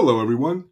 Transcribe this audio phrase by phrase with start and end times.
[0.00, 0.66] Hello, everyone.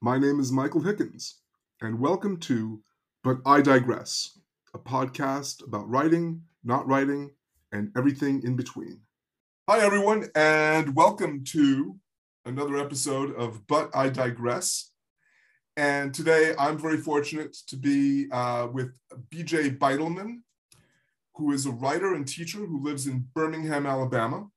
[0.00, 1.42] My name is Michael Hickins,
[1.80, 2.82] and welcome to
[3.22, 4.36] But I Digress,
[4.74, 7.30] a podcast about writing, not writing,
[7.70, 9.02] and everything in between.
[9.70, 11.94] Hi, everyone, and welcome to
[12.46, 14.90] another episode of But I Digress.
[15.76, 18.90] And today I'm very fortunate to be uh, with
[19.32, 20.40] TJ Beitelman,
[21.36, 24.48] who is a writer and teacher who lives in Birmingham, Alabama.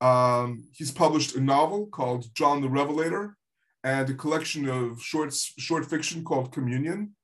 [0.00, 3.36] Um, he's published a novel called John the Revelator
[3.82, 7.14] and a collection of shorts, short fiction called Communion,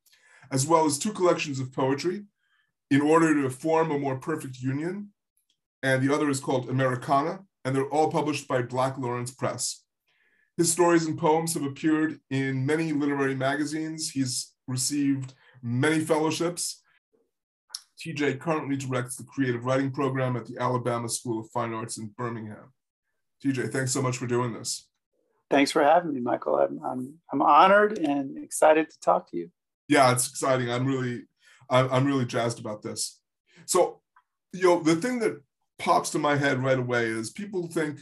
[0.51, 2.23] as well as two collections of poetry
[2.91, 5.11] in order to form a more perfect union.
[5.83, 9.83] And the other is called Americana, and they're all published by Black Lawrence Press.
[10.57, 14.11] His stories and poems have appeared in many literary magazines.
[14.11, 15.33] He's received
[15.63, 16.82] many fellowships.
[18.03, 22.09] TJ currently directs the creative writing program at the Alabama School of Fine Arts in
[22.17, 22.73] Birmingham.
[23.45, 24.89] TJ, thanks so much for doing this.
[25.51, 26.57] Thanks for having me, Michael.
[26.57, 29.51] I'm, I'm, I'm honored and excited to talk to you.
[29.89, 30.71] Yeah, it's exciting.
[30.71, 31.25] I'm really,
[31.69, 33.21] I'm, really jazzed about this.
[33.67, 34.01] So,
[34.53, 35.41] you know, the thing that
[35.79, 38.01] pops to my head right away is people think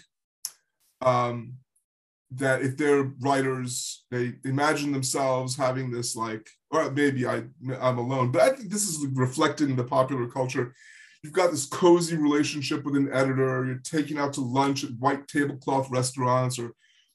[1.03, 1.55] um,
[2.31, 7.45] that if they're writers, they imagine themselves having this like, or maybe I,
[7.81, 10.75] I'm alone, but I think this is reflected in the popular culture.
[11.23, 13.67] You've got this cozy relationship with an editor.
[13.67, 16.73] You're taking out to lunch at white tablecloth restaurants, or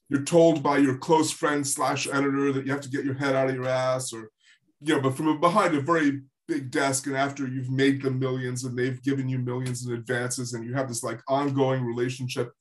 [0.08, 3.34] you're told by your close friend slash editor that you have to get your head
[3.34, 4.30] out of your ass, or
[4.80, 8.62] you know, but from behind a very big desk, and after you've made them millions
[8.62, 12.52] and they've given you millions in advances, and you have this like ongoing relationship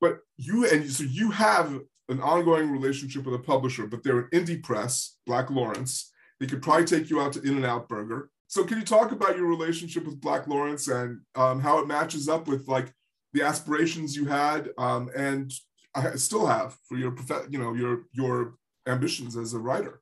[0.00, 4.28] but you and so you have an ongoing relationship with a publisher, but they're an
[4.32, 6.12] indie press, Black Lawrence.
[6.40, 8.30] They could probably take you out to In and Out Burger.
[8.46, 12.28] So, can you talk about your relationship with Black Lawrence and um, how it matches
[12.28, 12.92] up with like
[13.32, 15.52] the aspirations you had um, and
[15.94, 18.54] I still have for your prof- you know your your
[18.86, 20.00] ambitions as a writer?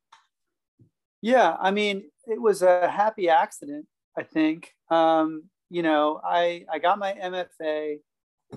[1.20, 3.86] Yeah, I mean, it was a happy accident.
[4.16, 7.98] I think um, you know I I got my MFA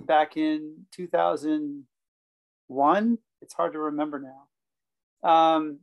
[0.05, 3.17] back in 2001.
[3.45, 5.29] It's hard to remember now.
[5.29, 5.81] Um,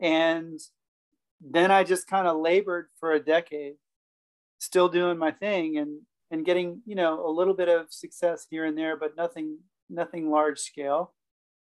[0.00, 0.58] and
[1.42, 3.74] then I just kind of labored for a decade,
[4.58, 6.00] still doing my thing and
[6.30, 9.58] and getting you know a little bit of success here and there, but nothing
[9.90, 11.12] nothing large scale.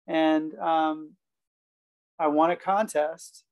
[0.06, 1.14] And um,
[2.18, 3.44] I won a contest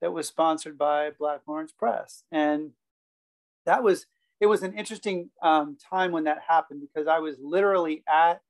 [0.00, 2.72] that was sponsored by Black Lawrence Press, and
[3.64, 4.06] that was
[4.40, 8.40] it was an interesting um, time when that happened because I was literally at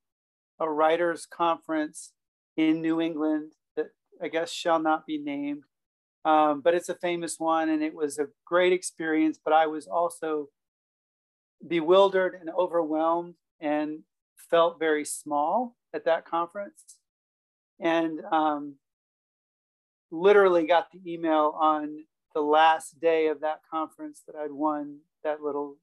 [0.59, 2.13] a writers' conference
[2.57, 3.89] in New England that
[4.23, 5.65] I guess shall not be named,
[6.25, 9.39] um, but it's a famous one, and it was a great experience.
[9.43, 10.49] But I was also
[11.67, 14.01] bewildered and overwhelmed, and
[14.37, 16.99] felt very small at that conference,
[17.81, 18.77] and um,
[20.11, 22.05] literally got the email on
[22.35, 25.77] the last day of that conference that I'd won that little,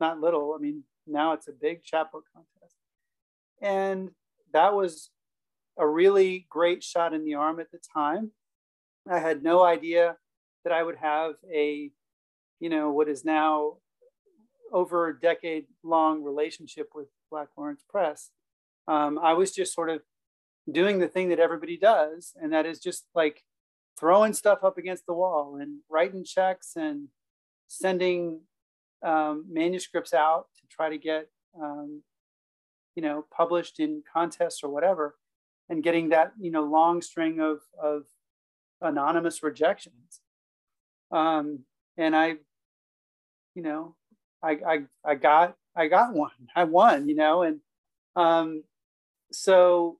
[0.00, 2.76] not little, I mean, now it's a big chapbook contest.
[3.60, 4.10] And
[4.52, 5.10] that was
[5.78, 8.32] a really great shot in the arm at the time.
[9.10, 10.16] I had no idea
[10.64, 11.90] that I would have a,
[12.60, 13.76] you know, what is now
[14.72, 18.30] over a decade long relationship with Black Lawrence Press.
[18.86, 20.02] Um, I was just sort of
[20.70, 23.44] doing the thing that everybody does, and that is just like
[23.98, 27.08] throwing stuff up against the wall and writing checks and
[27.68, 28.40] sending
[29.02, 31.28] um, manuscripts out to try to get
[31.60, 32.02] um,
[32.94, 35.14] you know published in contests or whatever
[35.68, 38.04] and getting that you know long string of of
[38.80, 40.20] anonymous rejections
[41.10, 41.60] um,
[41.96, 42.34] and i
[43.54, 43.94] you know
[44.42, 47.60] I, I i got i got one i won you know and
[48.16, 48.62] um
[49.32, 49.98] so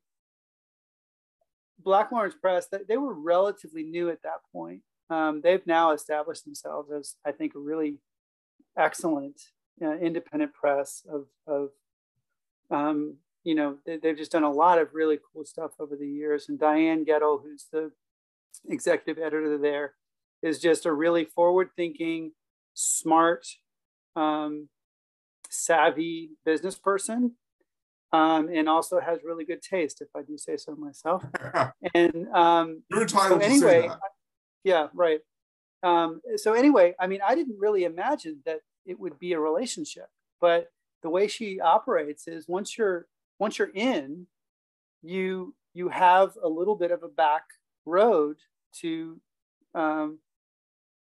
[1.79, 4.83] Black Lawrence Press, they were relatively new at that point.
[5.11, 7.99] Um, they've now established themselves as, I think, a really
[8.77, 9.41] excellent
[9.83, 11.71] uh, independent press of, of
[12.71, 16.09] um, you know, they, have just done a lot of really cool stuff over the
[16.09, 16.49] years.
[16.49, 17.93] And Diane Goettel, who's the
[18.69, 19.95] executive editor there,
[20.43, 22.33] is just a really forward thinking,
[22.75, 23.47] smart,
[24.17, 24.69] um,
[25.51, 27.35] savvy business person
[28.13, 31.25] um, and also has really good taste, if I do say so myself.
[31.95, 33.89] and um, you're entitled so anyway,
[34.65, 35.21] yeah, right.
[35.83, 40.09] Um, so anyway, I mean, I didn't really imagine that it would be a relationship,
[40.41, 40.69] but
[41.03, 43.07] the way she operates is once you're
[43.39, 44.27] once you're in,
[45.03, 47.43] you you have a little bit of a back
[47.85, 48.37] road
[48.81, 49.21] to
[49.75, 50.19] um,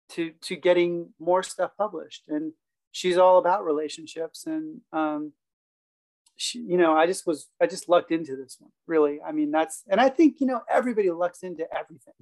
[0.10, 2.54] to to getting more stuff published, and
[2.92, 5.34] she's all about relationships and um,
[6.38, 9.19] she, you know, I just was, I just lucked into this one, really.
[9.22, 12.13] I mean, that's, and I think, you know, everybody lucks into everything.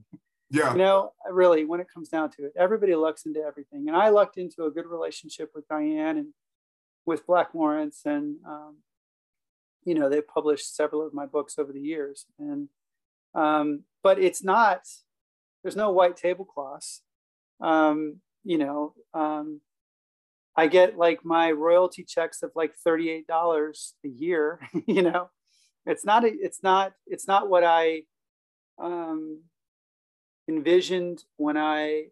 [0.50, 0.71] Yeah.
[0.71, 3.88] You know, really, when it comes down to it, everybody lucks into everything.
[3.88, 6.27] And I lucked into a good relationship with Diane and
[7.06, 8.01] with Black Lawrence.
[8.06, 8.77] And, um,
[9.85, 12.25] you know, they've published several of my books over the years.
[12.39, 12.69] And,
[13.35, 14.81] um, but it's not,
[15.63, 17.01] there's no white tablecloths.
[17.61, 19.61] Um, you know, um,
[20.55, 23.23] I get like my royalty checks of like $38
[24.03, 25.29] a year, you know,
[25.85, 28.03] it's not, a, it's not, it's not what I
[28.81, 29.43] um,
[30.47, 32.05] envisioned when I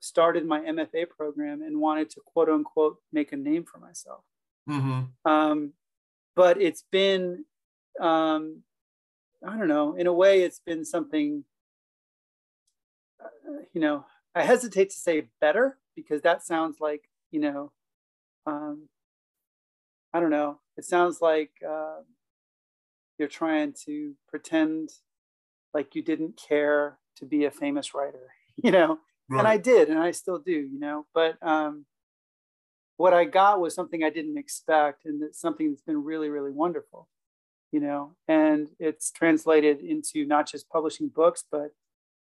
[0.00, 4.24] started my MFA program and wanted to quote unquote make a name for myself.
[4.68, 5.30] Mm-hmm.
[5.30, 5.72] Um,
[6.34, 7.44] but it's been,
[8.00, 8.62] um,
[9.46, 11.44] I don't know, in a way, it's been something,
[13.22, 13.28] uh,
[13.72, 14.04] you know,
[14.34, 17.72] I hesitate to say better because that sounds like, you know,
[18.46, 18.88] um,
[20.12, 20.60] I don't know.
[20.76, 22.00] It sounds like uh,
[23.18, 24.90] you're trying to pretend
[25.74, 28.98] like you didn't care to be a famous writer, you know.
[29.28, 29.40] Right.
[29.40, 31.04] And I did, and I still do, you know.
[31.12, 31.84] But um,
[32.98, 36.50] what I got was something I didn't expect, and it's something that's been really, really
[36.50, 37.08] wonderful,
[37.72, 38.16] you know.
[38.26, 41.70] And it's translated into not just publishing books, but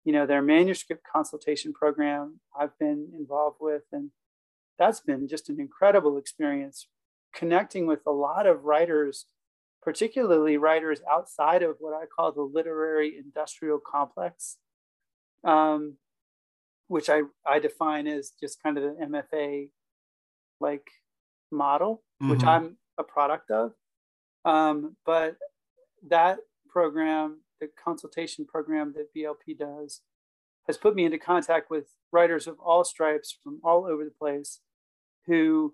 [0.05, 4.11] you know, their manuscript consultation program I've been involved with, and
[4.77, 6.87] that's been just an incredible experience
[7.33, 9.25] connecting with a lot of writers,
[9.81, 14.57] particularly writers outside of what I call the literary industrial complex,
[15.43, 15.95] um,
[16.87, 19.69] which I, I define as just kind of the MFA
[20.59, 20.87] like
[21.51, 22.31] model, mm-hmm.
[22.31, 23.71] which I'm a product of.
[24.45, 25.35] Um, but
[26.07, 26.39] that
[26.69, 30.01] program, the consultation program that BLP does,
[30.67, 34.59] has put me into contact with writers of all stripes from all over the place
[35.25, 35.73] who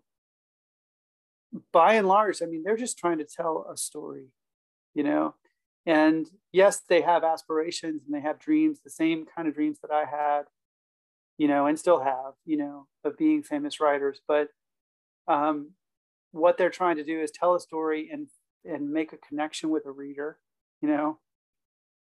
[1.72, 4.28] by and large i mean they're just trying to tell a story
[4.96, 5.36] you know
[5.86, 9.92] and yes they have aspirations and they have dreams the same kind of dreams that
[9.92, 10.44] i had
[11.38, 14.50] you know and still have you know of being famous writers but
[15.28, 15.72] um,
[16.32, 18.28] what they're trying to do is tell a story and
[18.66, 20.38] and make a connection with a reader
[20.84, 21.18] you know?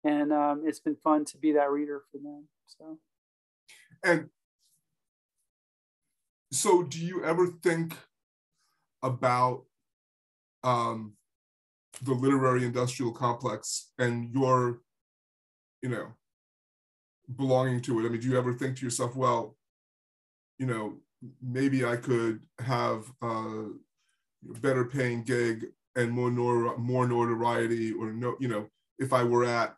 [0.06, 2.98] And um, it's been fun to be that reader for them so.
[4.04, 4.30] And
[6.54, 7.98] so do you ever think
[9.04, 9.66] about
[10.64, 11.14] um,
[12.02, 14.80] the literary industrial complex and your
[15.82, 16.14] you know
[17.36, 18.06] belonging to it?
[18.06, 19.58] I mean do you ever think to yourself well
[20.58, 21.00] you know
[21.42, 23.68] maybe i could have a
[24.62, 28.68] better paying gig and more nor- more notoriety or no you know
[29.00, 29.76] if i were at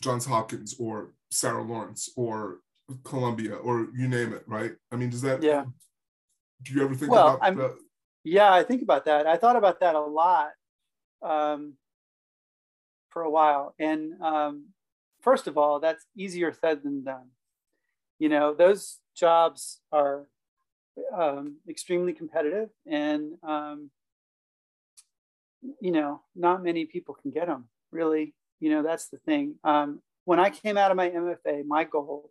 [0.00, 2.58] johns hopkins or sarah lawrence or
[3.04, 5.64] columbia or you name it right i mean does that yeah
[6.62, 7.76] do you ever think well, about I'm, that?
[8.24, 9.26] Yeah, I think about that.
[9.26, 10.50] I thought about that a lot
[11.22, 11.74] um,
[13.08, 13.74] for a while.
[13.78, 14.66] And um,
[15.22, 17.28] first of all, that's easier said than done.
[18.18, 20.26] You know, those jobs are
[21.16, 23.90] um, extremely competitive, and um,
[25.80, 27.68] you know, not many people can get them.
[27.92, 29.56] Really, you know, that's the thing.
[29.64, 32.30] Um, when I came out of my MFA, my goal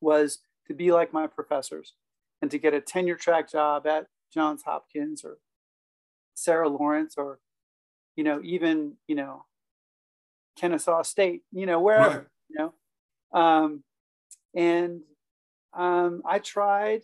[0.00, 1.94] was to be like my professors
[2.40, 5.38] and to get a tenure track job at Johns Hopkins or
[6.34, 7.40] Sarah Lawrence or,
[8.16, 9.44] you know, even, you know,
[10.56, 12.26] Kennesaw State, you know, wherever, right.
[12.48, 13.38] you know.
[13.38, 13.82] Um,
[14.54, 15.00] and
[15.72, 17.02] um, I tried,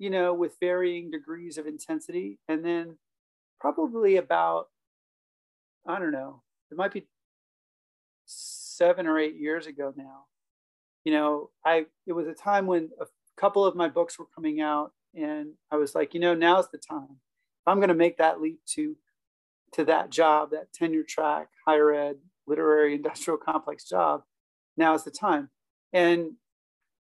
[0.00, 2.40] you know, with varying degrees of intensity.
[2.48, 2.96] And then
[3.60, 4.66] probably about,
[5.86, 6.42] I don't know,
[6.72, 7.06] it might be
[8.24, 10.24] seven or eight years ago now.
[11.04, 14.60] You know, I it was a time when a couple of my books were coming
[14.60, 18.18] out and i was like you know now's the time if i'm going to make
[18.18, 18.96] that leap to
[19.72, 22.16] to that job that tenure track higher ed
[22.46, 24.22] literary industrial complex job
[24.76, 25.48] now's the time
[25.92, 26.32] and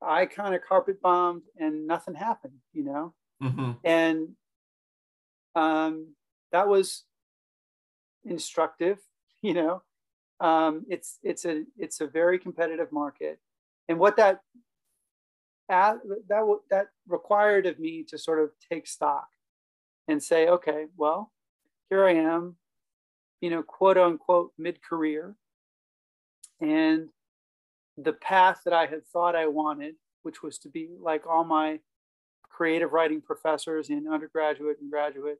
[0.02, 3.14] i kind of carpet bombed and nothing happened you know?
[3.42, 3.72] Mm-hmm.
[3.84, 4.30] and
[5.56, 6.14] um,
[6.52, 7.04] that was
[8.26, 9.00] instructive
[9.42, 9.82] you know?
[10.40, 13.40] Um, it's it's a it's a very competitive market.
[13.90, 14.42] And what that
[15.70, 15.98] that
[16.70, 19.28] that required of me to sort of take stock
[20.08, 21.32] and say, okay, well,
[21.90, 22.56] here I am,
[23.42, 25.36] you know, quote unquote mid career,
[26.62, 27.10] and
[27.98, 31.80] the path that I had thought I wanted, which was to be like all my
[32.44, 35.40] creative writing professors in undergraduate and graduate,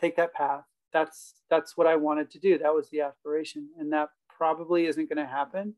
[0.00, 0.64] take that path.
[0.92, 2.58] That's that's what I wanted to do.
[2.58, 5.74] That was the aspiration, and that probably isn't going to happen.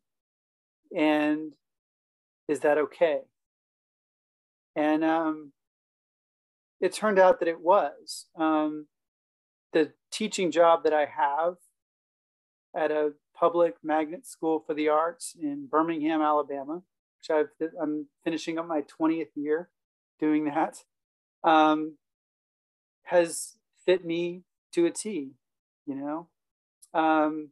[0.97, 1.53] And
[2.49, 3.21] is that okay?
[4.77, 5.53] And um,
[6.81, 8.27] it turned out that it was.
[8.37, 8.87] Um,
[9.73, 11.55] the teaching job that I have
[12.77, 16.83] at a public magnet school for the arts in Birmingham, Alabama,
[17.19, 19.69] which I've, I'm finishing up my 20th year
[20.21, 20.85] doing that,
[21.43, 21.97] um,
[23.05, 25.33] has fit me to a T,
[25.87, 26.29] you know?
[26.95, 27.51] Um,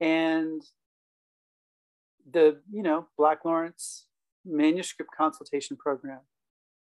[0.00, 0.62] and
[2.30, 4.06] the, you know, Black Lawrence
[4.44, 6.20] manuscript consultation program.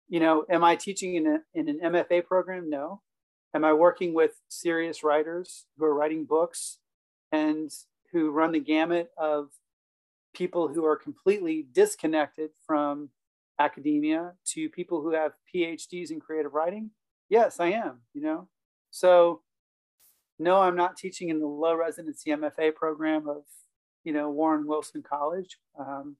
[0.09, 2.69] You know, am I teaching in, a, in an MFA program?
[2.69, 3.03] No.
[3.55, 6.79] Am I working with serious writers who are writing books
[7.33, 7.71] and
[8.13, 9.49] who run the gamut of
[10.35, 13.11] people who are completely disconnected from
[13.59, 16.91] academia to people who have PhDs in creative writing?
[17.29, 18.49] Yes, I am, you know.
[18.91, 19.43] So
[20.39, 23.43] no, I'm not teaching in the low residency MFA program of,
[24.05, 25.59] you know, Warren Wilson College.
[25.79, 26.17] Um,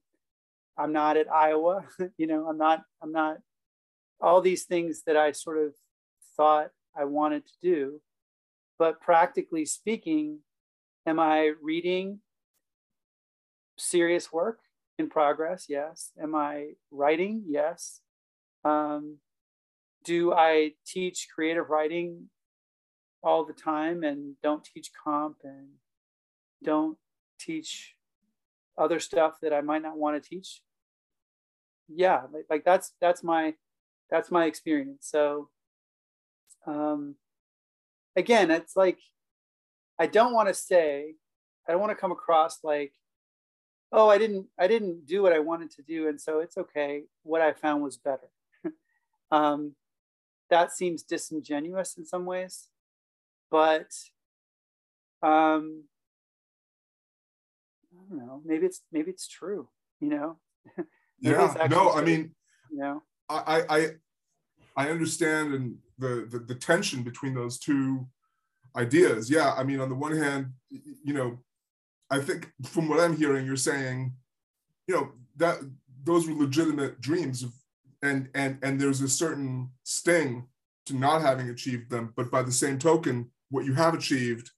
[0.77, 1.85] I'm not at Iowa,
[2.17, 3.37] you know, I'm not, I'm not
[4.21, 5.73] all these things that I sort of
[6.37, 8.01] thought I wanted to do.
[8.77, 10.39] But practically speaking,
[11.05, 12.19] am I reading
[13.77, 14.59] serious work
[14.97, 15.65] in progress?
[15.67, 16.11] Yes.
[16.21, 17.43] Am I writing?
[17.47, 18.01] Yes.
[18.63, 19.17] Um,
[20.03, 22.29] do I teach creative writing
[23.23, 25.67] all the time and don't teach comp and
[26.63, 26.97] don't
[27.39, 27.95] teach
[28.77, 30.61] other stuff that I might not want to teach?
[31.87, 33.55] Yeah, like, like that's that's my
[34.09, 35.07] that's my experience.
[35.09, 35.49] So
[36.65, 37.15] um
[38.15, 38.99] again, it's like
[40.01, 41.13] I don't want to say,
[41.67, 42.91] I don't want to come across like
[43.91, 47.03] oh i didn't i didn't do what i wanted to do and so it's okay.
[47.21, 48.29] What i found was better.
[49.31, 49.75] Um,
[50.49, 52.67] that seems disingenuous in some ways
[53.51, 53.91] but
[55.21, 55.83] um,
[57.93, 58.41] i don't know.
[58.43, 60.37] Maybe it's maybe it's true you know?
[61.19, 62.33] Yeah no i mean
[62.71, 63.03] you know?
[63.29, 63.79] I i
[64.75, 68.07] i understand and the, the the tension between those two
[68.75, 70.47] ideas yeah i mean on the one hand
[71.03, 71.37] you know
[72.11, 74.13] I think from what I'm hearing, you're saying,
[74.85, 75.59] you know, that
[76.03, 77.53] those were legitimate dreams of,
[78.03, 80.45] and and and there's a certain sting
[80.87, 84.51] to not having achieved them, but by the same token, what you have achieved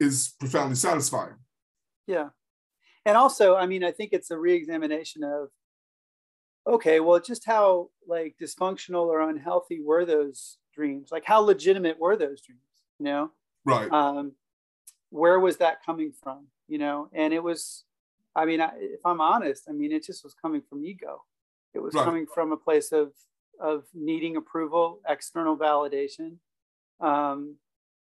[0.00, 1.36] is profoundly satisfying.
[2.08, 2.30] Yeah.
[3.06, 5.50] And also, I mean, I think it's a re-examination of
[6.66, 11.10] okay, well, just how like dysfunctional or unhealthy were those dreams?
[11.12, 12.62] Like how legitimate were those dreams?
[12.98, 13.30] You know?
[13.64, 13.90] Right.
[13.90, 14.32] Um,
[15.10, 16.48] where was that coming from?
[16.68, 17.84] you know, and it was,
[18.34, 21.22] I mean, I, if I'm honest, I mean, it just was coming from ego.
[21.74, 22.04] It was right.
[22.04, 23.12] coming from a place of,
[23.60, 26.36] of needing approval, external validation,
[27.00, 27.56] um,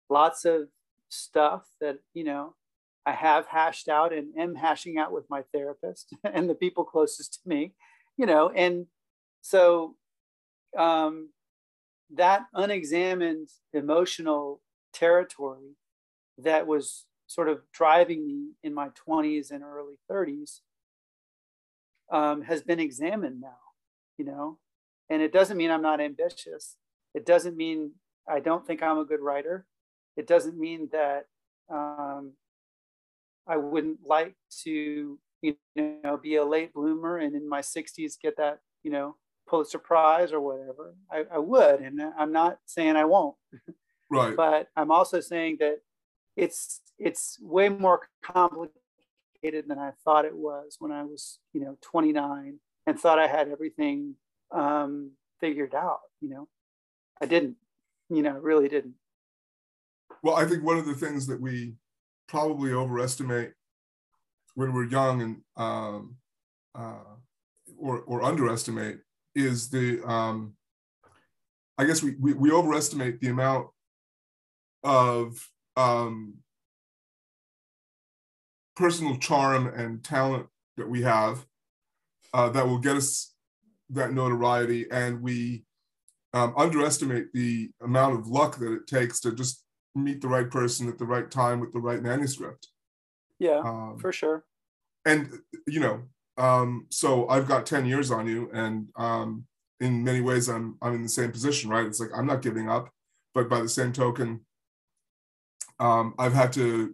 [0.09, 0.67] lots of
[1.09, 2.55] stuff that, you know,
[3.05, 7.41] I have hashed out and am hashing out with my therapist and the people closest
[7.41, 7.73] to me,
[8.17, 8.87] you know, and
[9.41, 9.95] so
[10.77, 11.29] um,
[12.15, 14.61] that unexamined emotional
[14.93, 15.75] territory
[16.37, 20.59] that was sort of driving me in my 20s and early 30s
[22.11, 23.59] um, has been examined now,
[24.17, 24.57] you know,
[25.09, 26.75] and it doesn't mean I'm not ambitious.
[27.13, 27.91] It doesn't mean
[28.27, 29.65] I don't think I'm a good writer.
[30.17, 31.25] It doesn't mean that
[31.69, 32.33] um,
[33.47, 38.37] I wouldn't like to, you know, be a late bloomer and in my 60s get
[38.37, 39.15] that, you know,
[39.47, 40.95] Pulitzer Prize or whatever.
[41.11, 43.35] I, I would, and I'm not saying I won't.
[44.11, 44.35] Right.
[44.35, 45.77] but I'm also saying that
[46.35, 51.77] it's it's way more complicated than I thought it was when I was, you know,
[51.81, 54.15] 29 and thought I had everything
[54.51, 55.99] um, figured out.
[56.19, 56.47] You know,
[57.21, 57.55] I didn't.
[58.09, 58.95] You know, really didn't.
[60.21, 61.75] Well, I think one of the things that we
[62.27, 63.53] probably overestimate
[64.55, 66.17] when we're young and um,
[66.75, 67.15] uh,
[67.77, 68.99] or or underestimate
[69.33, 70.53] is the um,
[71.77, 73.67] I guess we, we we overestimate the amount
[74.83, 76.35] of um,
[78.75, 80.47] personal charm and talent
[80.77, 81.45] that we have
[82.33, 83.33] uh, that will get us
[83.89, 85.65] that notoriety, and we
[86.33, 89.63] um, underestimate the amount of luck that it takes to just
[89.95, 92.69] meet the right person at the right time with the right manuscript.
[93.39, 94.45] Yeah, um, for sure.
[95.05, 95.29] And
[95.67, 96.03] you know,
[96.37, 99.45] um, so I've got ten years on you, and um,
[99.79, 101.85] in many ways, I'm I'm in the same position, right?
[101.85, 102.89] It's like I'm not giving up,
[103.33, 104.41] but by the same token,
[105.81, 106.93] um, I've had to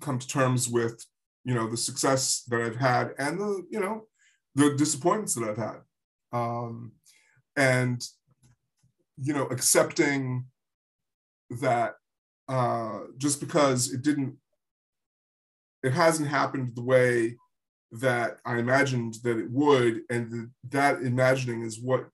[0.00, 1.02] come to terms with
[1.44, 4.06] you know the success that I've had and the you know
[4.54, 5.76] the disappointments that I've had,
[6.32, 6.92] um,
[7.56, 8.04] and
[9.16, 10.46] you know accepting
[11.60, 11.94] that
[12.48, 14.36] uh, just because it didn't,
[15.82, 17.36] it hasn't happened the way
[17.92, 22.08] that I imagined that it would, and the, that imagining is what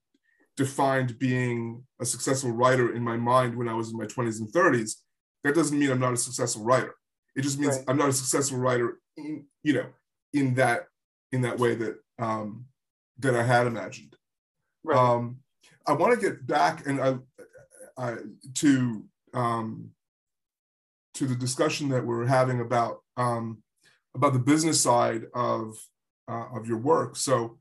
[0.59, 4.53] defined being a successful writer in my mind when I was in my 20s and
[4.53, 4.97] 30s.
[5.45, 6.95] That doesn't mean I'm not a successful writer.
[7.35, 7.85] It just means Right.
[7.89, 9.87] I'm not a successful writer in, you know,
[10.33, 10.87] in that
[11.33, 12.67] in that way that um,
[13.19, 14.17] that I had imagined.
[14.85, 14.99] Right.
[14.99, 15.39] Um,
[15.87, 17.17] I want to get back and I,
[17.97, 18.17] I
[18.55, 19.91] to um,
[21.15, 23.63] to the discussion that we're having about um,
[24.15, 25.77] about the business side of
[26.29, 27.17] uh, of your work.
[27.17, 27.59] So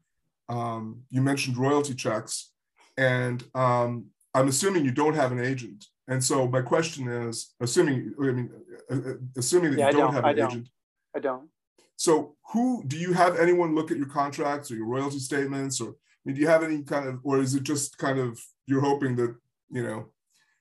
[0.50, 2.52] um, you mentioned royalty checks,
[2.98, 5.86] and um, I'm assuming you don't have an agent.
[6.12, 8.50] And so my question is, assuming I mean,
[8.92, 10.14] uh, uh, assuming that Yeah, you don't, don't.
[10.16, 10.52] have I don't.
[10.52, 10.68] agent.
[11.16, 11.48] I don't.
[11.96, 15.92] So who do you have anyone look at your contracts or your royalty statements or
[15.92, 15.94] I
[16.26, 18.38] mean, do you have any kind of or is it just kind of
[18.68, 19.34] you're hoping that
[19.70, 20.10] you know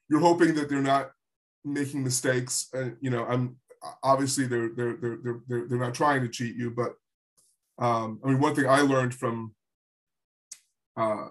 [0.08, 1.10] you're hoping that they're not
[1.64, 3.56] making mistakes and you know I'm
[4.04, 6.92] obviously they're they're they're they're they're, they're not trying to cheat you but
[7.84, 9.52] um, I mean one thing I learned from
[10.96, 11.26] uh,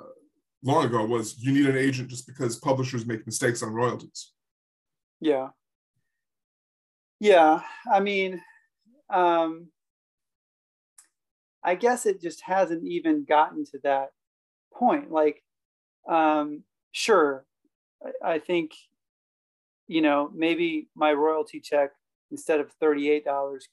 [0.63, 4.33] long ago was you need an agent just because publishers make mistakes on royalties.
[5.19, 5.49] Yeah.
[7.19, 7.61] Yeah.
[7.91, 8.41] I mean,
[9.09, 9.67] um,
[11.63, 14.09] I guess it just hasn't even gotten to that
[14.73, 15.11] point.
[15.11, 15.43] Like,
[16.07, 17.45] um, sure,
[18.03, 18.71] I, I think,
[19.87, 21.91] you know, maybe my royalty check
[22.31, 23.23] instead of $38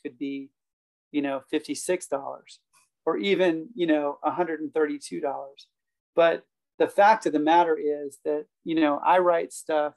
[0.03, 0.51] could be,
[1.13, 2.35] you know, $56
[3.05, 5.23] or even, you know, $132.
[6.17, 6.45] But
[6.79, 9.95] the fact of the matter is that, you know, I write stuff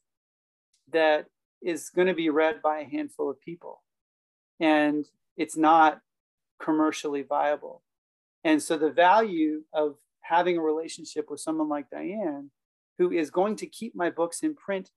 [0.91, 1.25] that
[1.62, 3.83] is going to be read by a handful of people
[4.59, 5.05] and
[5.38, 6.01] it's not
[6.62, 7.83] commercially viable.
[8.43, 12.51] And so the value of having a relationship with someone like Diane,
[12.98, 14.91] who is going to keep my books in print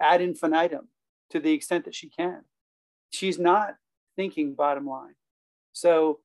[0.00, 0.88] ad infinitum
[1.30, 2.42] to the extent that she can,
[3.10, 3.76] she's not
[4.14, 5.14] thinking bottom line.
[5.72, 6.20] So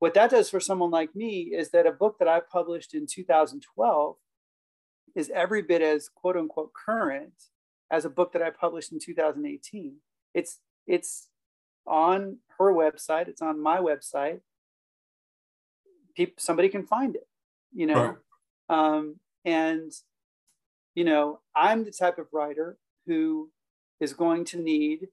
[0.00, 3.06] what that does for someone like me is that a book that I published in
[3.06, 4.16] 2012
[5.14, 7.34] is every bit as quote unquote current
[7.90, 9.96] as a book that I published in 2018.
[10.34, 11.28] It's it's
[11.86, 14.40] on her website, it's on my website.
[16.16, 17.28] People, somebody can find it,
[17.72, 18.16] you know.
[18.68, 18.96] Right.
[18.96, 19.92] Um, and
[20.94, 23.50] you know, I'm the type of writer who
[24.00, 25.08] is going to need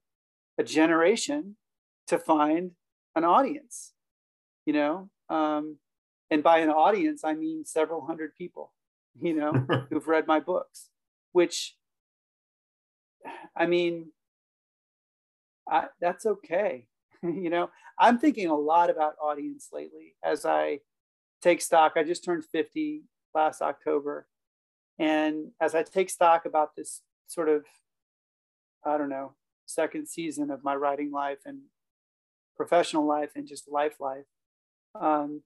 [0.56, 1.56] a generation
[2.06, 2.72] to find
[3.14, 3.92] an audience,
[4.68, 5.08] you know.
[5.30, 5.78] Um,
[6.30, 8.74] and by an audience, I mean several hundred people,
[9.18, 9.52] you know,
[9.88, 10.90] who've read my books,
[11.32, 11.74] which
[13.56, 14.12] I mean,
[15.66, 16.86] I, that's okay.
[17.22, 20.80] you know, I'm thinking a lot about audience lately as I
[21.40, 21.94] take stock.
[21.96, 23.04] I just turned 50
[23.34, 24.26] last October.
[24.98, 27.64] And as I take stock about this sort of,
[28.84, 29.32] I don't know,
[29.64, 31.60] second season of my writing life and
[32.54, 34.26] professional life and just life life,
[34.94, 35.42] um,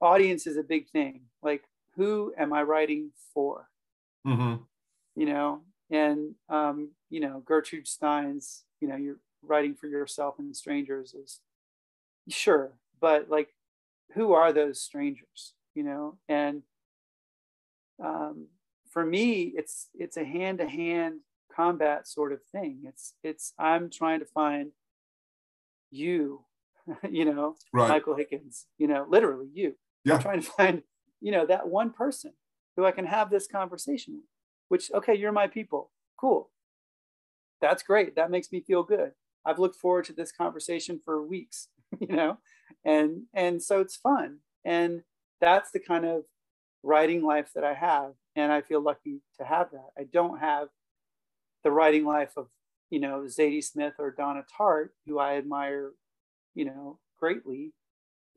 [0.00, 1.22] audience is a big thing.
[1.42, 1.64] Like,
[1.96, 3.68] who am I writing for?
[4.26, 4.62] Mm-hmm.
[5.16, 10.56] You know, and um, you know gertrude stein's you know you're writing for yourself and
[10.56, 11.40] strangers is
[12.28, 13.48] sure but like
[14.14, 16.62] who are those strangers you know and
[18.02, 18.48] um,
[18.90, 21.20] for me it's it's a hand-to-hand
[21.54, 24.72] combat sort of thing it's it's i'm trying to find
[25.90, 26.44] you
[27.10, 27.88] you know Right.
[27.88, 29.74] michael hickins you know literally you.
[30.04, 30.14] Yeah.
[30.16, 30.82] i'm trying to find
[31.20, 32.32] you know that one person
[32.76, 34.24] who i can have this conversation with
[34.68, 35.90] which okay you're my people.
[36.18, 36.50] Cool.
[37.60, 38.16] That's great.
[38.16, 39.12] That makes me feel good.
[39.44, 41.68] I've looked forward to this conversation for weeks
[42.00, 42.38] you know
[42.84, 44.38] and and so it's fun.
[44.64, 45.02] And
[45.40, 46.22] that's the kind of
[46.82, 49.88] writing life that i have and i feel lucky to have that.
[49.98, 50.68] I don't have
[51.62, 52.48] the writing life of
[52.90, 55.92] you know zadie smith or donna tartt who i admire
[56.54, 57.72] you know greatly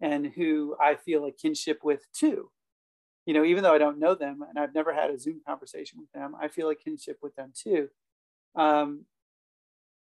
[0.01, 2.49] and who i feel a kinship with too
[3.27, 5.99] you know, even though I don't know them and I've never had a Zoom conversation
[5.99, 7.89] with them, I feel a kinship with them too.
[8.55, 9.03] Um,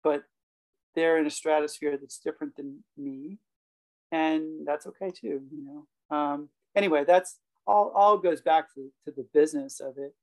[0.05, 0.23] but
[0.95, 3.39] they're in a stratosphere that's different than me,
[4.13, 5.43] and that's okay too.
[5.51, 5.65] You
[6.11, 6.17] know.
[6.17, 7.93] Um, anyway, that's all.
[7.95, 10.15] All goes back to to the business of it,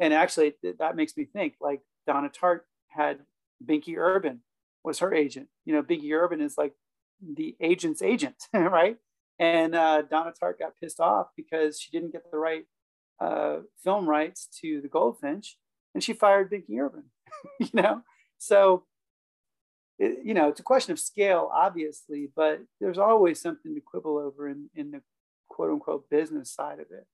[0.00, 1.54] and actually th- that makes me think.
[1.60, 3.20] Like Donna Tartt had
[3.64, 4.40] Binky Urban
[4.82, 5.48] was her agent.
[5.64, 6.74] You know, Binky Urban is like
[7.20, 8.96] the agent's agent, right?
[9.38, 12.64] And uh, Donna Tartt got pissed off because she didn't get the right
[13.20, 15.56] uh, film rights to the Goldfinch,
[15.94, 17.04] and she fired Binky Urban.
[17.60, 18.02] you know,
[18.38, 18.84] so
[19.98, 24.18] it, you know it's a question of scale, obviously, but there's always something to quibble
[24.18, 25.02] over in in the
[25.48, 27.06] quote unquote business side of it.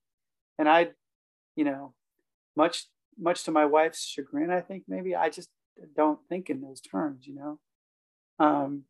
[0.57, 0.89] And I,
[1.55, 1.93] you know,
[2.55, 2.85] much
[3.17, 5.49] much to my wife's chagrin, I think maybe I just
[5.95, 7.27] don't think in those terms.
[7.27, 7.59] You know.
[8.39, 8.83] Um,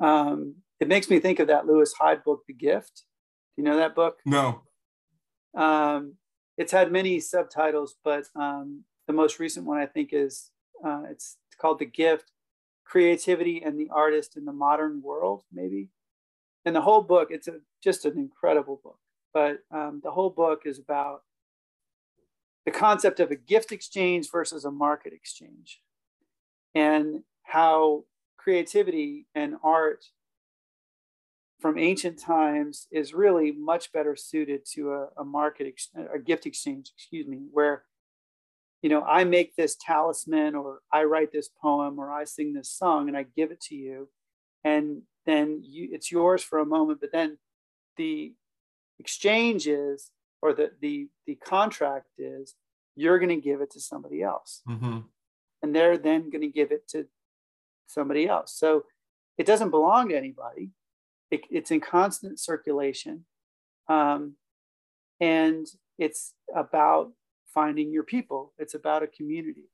[0.00, 3.04] um, it makes me think of that Lewis Hyde book, The Gift.
[3.54, 4.18] Do you know that book?
[4.24, 4.62] No.
[5.56, 6.14] Um,
[6.56, 10.50] it's had many subtitles, but um, the most recent one I think is
[10.84, 12.32] uh, it's, called The Gift
[12.86, 15.90] Creativity and the Artist in the Modern World, maybe.
[16.64, 18.98] And the whole book, it's a, just an incredible book.
[19.34, 21.20] But um, the whole book is about
[22.64, 25.80] the concept of a gift exchange versus a market exchange
[26.74, 28.04] and how
[28.42, 30.04] creativity and art
[31.60, 36.46] from ancient times is really much better suited to a, a market ex- a gift
[36.46, 37.84] exchange excuse me where
[38.80, 42.70] you know i make this talisman or i write this poem or i sing this
[42.70, 44.08] song and i give it to you
[44.64, 47.36] and then you, it's yours for a moment but then
[47.98, 48.32] the
[48.98, 52.54] exchange is or the the the contract is
[52.96, 55.00] you're going to give it to somebody else mm-hmm.
[55.62, 57.06] and they're then going to give it to
[57.92, 58.54] somebody else.
[58.54, 58.84] So
[59.38, 60.70] it doesn't belong to anybody.
[61.30, 63.24] It, it's in constant circulation.
[63.88, 64.34] Um,
[65.20, 65.66] and
[65.98, 67.12] it's about
[67.46, 68.52] finding your people.
[68.58, 69.70] It's about a community.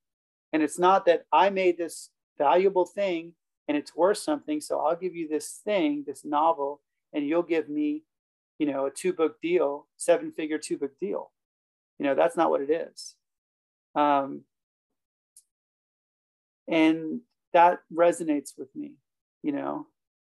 [0.52, 3.32] And it's not that i made this valuable thing
[3.68, 6.80] and it's worth something so i'll give you this thing this novel
[7.12, 8.02] and you'll give me
[8.58, 11.30] you know a two book deal seven figure two book deal.
[11.98, 13.14] You know that's not what it is.
[13.94, 14.42] Um,
[16.68, 17.20] and
[17.56, 18.92] that resonates with me
[19.42, 19.86] you know?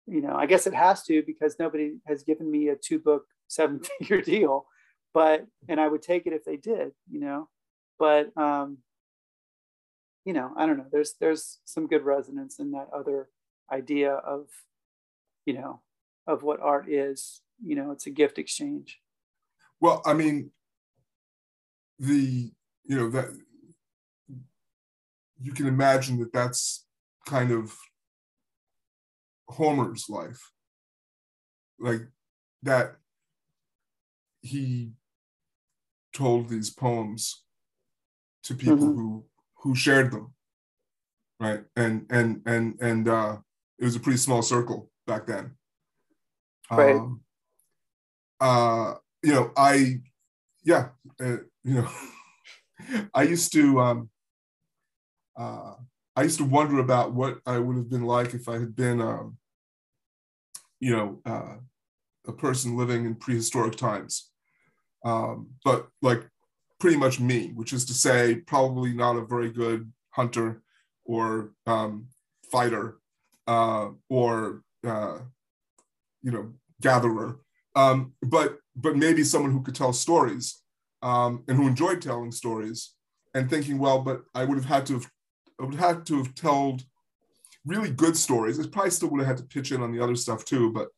[0.07, 3.25] You know i guess it has to because nobody has given me a two book
[3.49, 4.67] seven figure deal
[5.13, 7.49] but and i would take it if they did you know?
[7.99, 8.79] But um
[10.25, 10.91] you know i don't know.
[10.91, 13.29] There's there's some good resonance in that other
[13.71, 14.47] idea of
[15.45, 15.81] you know
[16.27, 17.91] of what art is you know?
[17.91, 19.01] It's a gift exchange.
[19.81, 20.53] Well i mean
[21.99, 22.53] the
[22.85, 23.29] you know that
[25.41, 26.88] you can imagine that that's
[27.29, 27.77] kind of
[29.49, 30.51] homer's life.
[31.79, 32.03] Like
[32.63, 32.97] that
[34.41, 34.93] he
[36.13, 37.45] told these poems
[38.45, 38.99] to people mm-hmm.
[38.99, 39.25] who
[39.63, 40.35] who shared them
[41.41, 41.65] right?
[41.77, 43.37] And and and and uh
[43.79, 45.53] it was a pretty small circle back then.
[46.71, 46.97] Right.
[46.97, 47.21] Um,
[48.41, 50.01] uh, you know, I,
[50.65, 50.89] yeah,
[51.21, 51.89] uh, you know,
[53.15, 54.11] I used to, um,
[55.37, 55.75] uh,
[56.19, 59.01] I used to wonder about what I would have been like if I had been,
[59.01, 59.39] um,
[60.81, 61.57] you know, uh,
[62.27, 64.31] a person living in prehistoric times.
[65.05, 66.29] Um, but like
[66.81, 70.63] pretty much me, which is to say, probably not a very good hunter
[71.05, 72.09] or um,
[72.51, 72.99] fighter
[73.47, 75.19] uh, or, uh,
[76.23, 77.39] you know, gatherer
[77.79, 80.63] um, but but maybe someone who could tell stories
[81.03, 82.95] um, and who enjoyed telling stories
[83.35, 85.11] and thinking, well, but I would have had to have
[85.61, 86.83] I would have to have told
[87.65, 88.59] really good stories.
[88.59, 90.89] I probably still would have had to pitch in on the other stuff too, but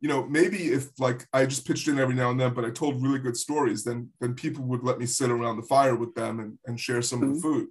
[0.00, 2.70] you know, maybe if like I just pitched in every now and then, but I
[2.70, 6.14] told really good stories, then then people would let me sit around the fire with
[6.14, 7.30] them and, and share some mm-hmm.
[7.30, 7.58] of the mm-hmm.
[7.60, 7.68] food.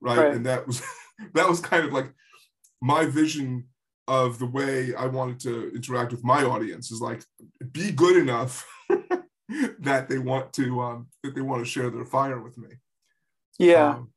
[0.00, 0.18] Right?
[0.18, 0.34] right.
[0.34, 0.82] And that was
[1.34, 2.12] that was kind of like
[2.80, 3.66] my vision
[4.08, 7.22] of the way I wanted to interact with my audience is like
[7.72, 8.66] be good enough
[9.80, 12.68] that they want to um, that they want to share their fire with me.
[13.58, 14.12] Yeah, um,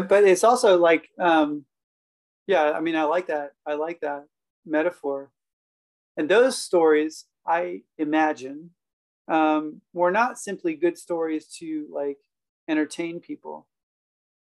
[0.00, 1.64] but it's also like um,
[2.46, 3.52] yeah, I mean, I like that.
[3.66, 4.26] I like that
[4.66, 5.30] metaphor,
[6.16, 8.70] and those stories I imagine
[9.28, 12.18] um, were not simply good stories to like
[12.68, 13.66] entertain people.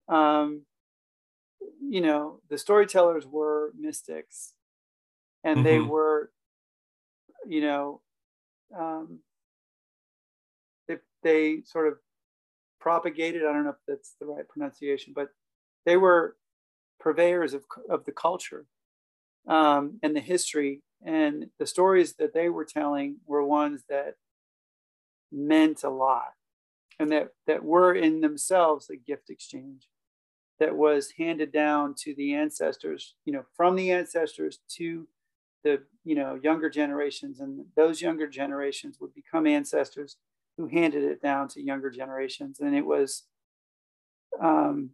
[0.07, 0.63] Um,
[1.81, 4.53] you know, the storytellers were mystics
[5.43, 5.63] and mm-hmm.
[5.63, 6.31] they were,
[7.47, 8.01] you know,
[8.77, 9.19] um,
[10.87, 11.97] they, they sort of
[12.79, 15.29] propagated, I don't know if that's the right pronunciation, but
[15.85, 16.35] they were
[16.99, 18.65] purveyors of, of the culture
[19.47, 20.81] um, and the history.
[21.05, 24.15] And the stories that they were telling were ones that
[25.31, 26.33] meant a lot
[26.99, 29.87] and that, that were in themselves a gift exchange
[30.59, 35.07] that was handed down to the ancestors, you know, from the ancestors to
[35.63, 40.17] the you know younger generations, and those younger generations would become ancestors
[40.57, 43.23] who handed it down to younger generations, and it was,
[44.39, 44.91] um,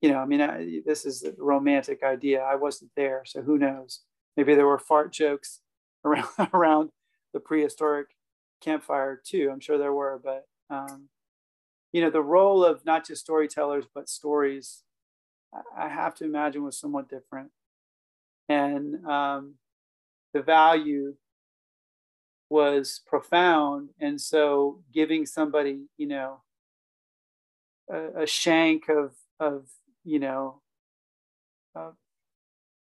[0.00, 2.42] you know, I mean, I, this is a romantic idea.
[2.42, 4.00] I wasn't there, so who knows?
[4.36, 5.60] Maybe there were fart jokes
[6.04, 6.90] around around
[7.32, 8.08] the prehistoric
[8.62, 9.50] campfire too.
[9.52, 11.08] I'm sure there were, but um,
[11.92, 14.82] you know, the role of not just storytellers but stories
[15.76, 17.50] I have to imagine was somewhat different.
[18.48, 19.54] And um,
[20.32, 21.14] the value
[22.50, 23.90] was profound.
[24.00, 26.42] And so giving somebody, you know,
[27.90, 29.66] a, a shank of, of,
[30.04, 30.60] you know,
[31.74, 31.90] uh,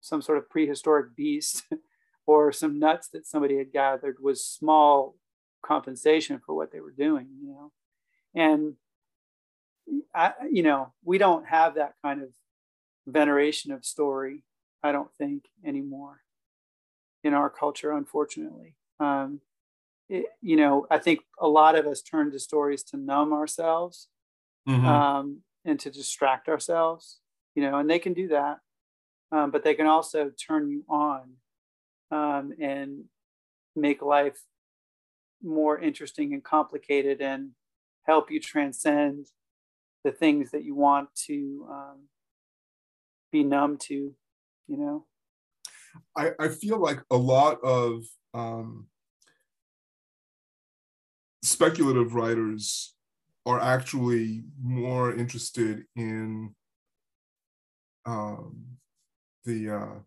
[0.01, 1.65] some sort of prehistoric beast
[2.27, 5.17] or some nuts that somebody had gathered was small
[5.63, 7.73] compensation for what they were doing, you know.
[8.35, 8.75] And
[10.15, 12.29] I, you know, we don't have that kind of
[13.07, 14.45] veneration of story.
[14.83, 16.21] I don't think anymore
[17.23, 18.77] in our culture, unfortunately.
[18.99, 19.41] Um,
[20.09, 24.09] it, you know, I think a lot of us turn to stories to numb ourselves
[24.69, 24.87] mm-hmm.
[24.87, 27.21] um, and to distract ourselves,
[27.55, 28.59] you know, and they can do that.
[29.33, 31.35] Um, but they can also turn you on
[32.11, 33.05] um, and
[33.77, 34.41] make life
[35.43, 37.51] more interesting and complicated and
[38.03, 39.27] help you transcend
[40.05, 42.09] the things that you want to um,
[43.31, 44.15] be numb to,
[44.67, 45.07] you know?
[46.17, 48.87] I, I feel like a lot of um,
[51.43, 52.95] speculative writers
[53.51, 56.55] are actually more interested in
[58.07, 58.65] um,
[59.45, 59.99] the uh,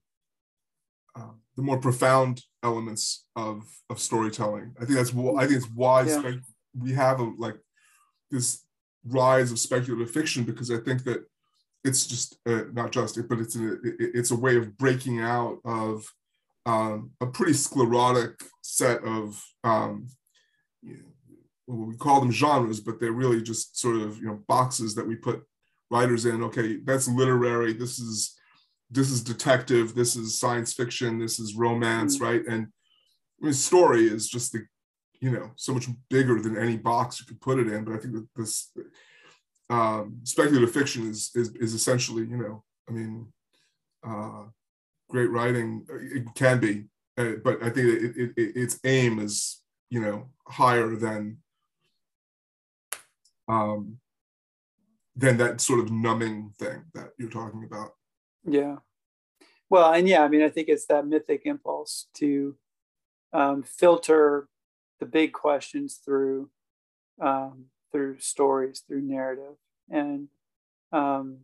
[1.16, 4.76] uh, the more profound elements of of storytelling.
[4.80, 6.20] I think that's I think it's why yeah.
[6.20, 6.44] spe-
[6.78, 7.56] we have a like
[8.32, 8.64] this
[9.06, 11.26] rise of speculative fiction because I think that
[11.84, 15.60] it's just uh, not just it, but it's a it's a way of breaking out
[15.66, 16.06] of
[16.66, 20.08] um, a pretty sclerotic set of um,
[20.82, 21.12] you know, well,
[21.67, 25.15] we call them genres, but they're really just sort of you know boxes that we
[25.15, 25.43] put
[25.89, 26.43] writers in.
[26.43, 27.73] Okay, that's literary.
[27.73, 28.36] This is
[28.91, 29.95] this is detective.
[29.95, 31.19] This is science fiction.
[31.19, 32.26] This is romance, mm-hmm.
[32.26, 32.41] right?
[32.47, 32.67] And
[33.41, 34.65] I mean, story is just the
[35.21, 37.86] you know so much bigger than any box you could put it in.
[37.86, 38.71] But I think that this
[39.69, 43.28] um, speculative fiction is, is is essentially you know I mean
[44.06, 44.43] uh,
[45.10, 45.86] great writing.
[45.89, 46.86] It can be,
[47.17, 51.38] uh, but I think it, it, it, its aim is you know higher than
[53.54, 53.98] um,
[55.16, 57.92] than that sort of numbing thing that you're talking about.
[58.46, 58.78] Yeah.
[59.70, 62.56] Well, and yeah, I mean, I think it's that mythic impulse to
[63.32, 64.48] um, filter
[65.00, 66.50] the big questions through
[67.22, 69.56] um, through stories, through narrative,
[69.89, 70.28] and
[70.92, 71.39] um,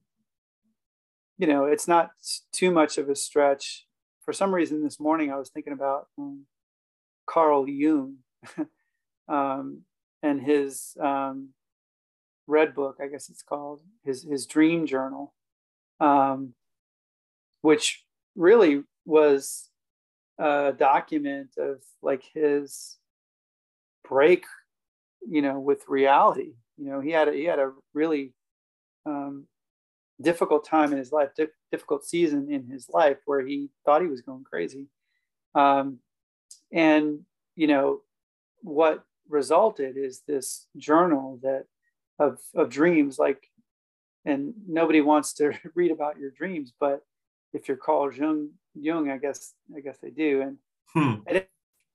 [1.38, 2.12] you know, it's not
[2.52, 3.86] too much of a stretch.
[4.24, 6.45] For some reason, this morning I was thinking about um,
[7.26, 8.17] Carl Jung
[9.28, 9.82] um,
[10.22, 11.50] and his um,
[12.50, 15.34] red book, I guess it's called, his his dream journal,
[16.00, 16.54] um,
[17.62, 18.04] which
[18.36, 19.70] really was
[20.40, 22.98] a document of like his
[24.08, 24.46] break,
[25.28, 26.54] you know, with reality.
[26.78, 28.34] You know, he had a, he had a really
[29.06, 29.46] um,
[30.22, 34.08] difficult time in his life, di- difficult season in his life where he thought he
[34.08, 34.88] was going crazy,
[35.56, 36.00] um,
[36.72, 37.20] and
[37.56, 38.02] you know
[38.62, 41.66] what resulted is this journal that
[42.19, 43.47] of of dreams like
[44.25, 47.03] and nobody wants to read about your dreams but
[47.53, 50.41] if you're Carl Jung, Jung, I guess I guess they do.
[50.41, 50.58] And
[50.93, 51.21] hmm.
[51.27, 51.49] at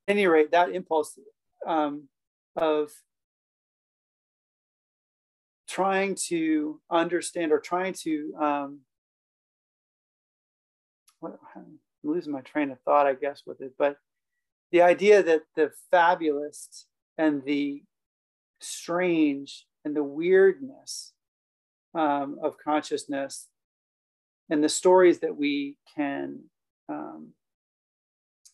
[0.09, 1.19] any rate, that impulse
[1.67, 2.09] um,
[2.57, 2.91] of
[5.69, 8.81] trying to understand or trying to um,
[11.21, 13.97] what, I'm losing my train of thought, I guess, with it, but
[14.73, 17.83] the idea that the fabulous and the
[18.61, 21.13] strange and the weirdness
[21.95, 23.49] um, of consciousness
[24.51, 26.41] and the stories that we can
[26.89, 27.29] um,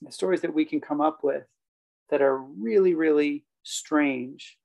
[0.02, 1.44] the stories that we can come up with
[2.10, 4.58] that are really really strange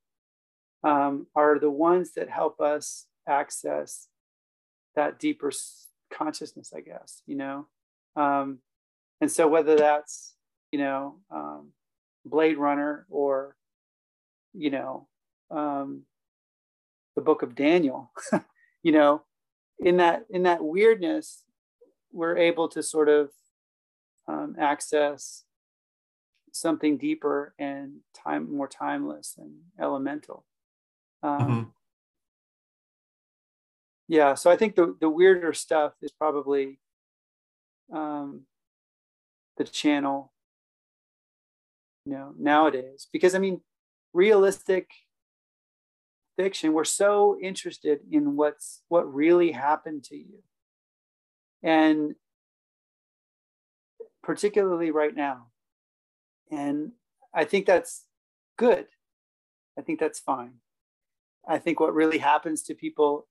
[0.84, 4.08] um, are the ones that help us access
[4.94, 5.52] that deeper
[6.12, 7.66] consciousness i guess you know?
[8.14, 8.60] Um,
[9.20, 10.34] and so whether that's
[10.72, 11.72] you know um,
[12.24, 13.56] blade runner or
[14.54, 15.08] you know
[15.50, 16.02] um,
[17.16, 18.12] the book of Daniel,
[18.82, 19.22] you know,
[19.80, 21.42] in that in that weirdness,
[22.12, 23.30] we're able to sort of
[24.28, 25.44] um, access
[26.52, 30.44] something deeper and time more timeless and elemental.
[31.22, 31.62] Um, mm-hmm.
[34.08, 36.78] Yeah, so I think the the weirder stuff is probably
[37.92, 38.42] um,
[39.56, 40.32] the channel,
[42.04, 43.62] you know, nowadays because I mean,
[44.12, 44.88] realistic
[46.36, 50.42] fiction we're so interested in what's what really happened to you.
[51.62, 52.14] And
[54.22, 55.46] particularly right now.
[56.50, 56.92] And
[57.34, 58.04] i think that's
[58.56, 58.86] good.
[59.78, 60.54] I think that's fine.
[61.46, 63.26] I think what really happens to people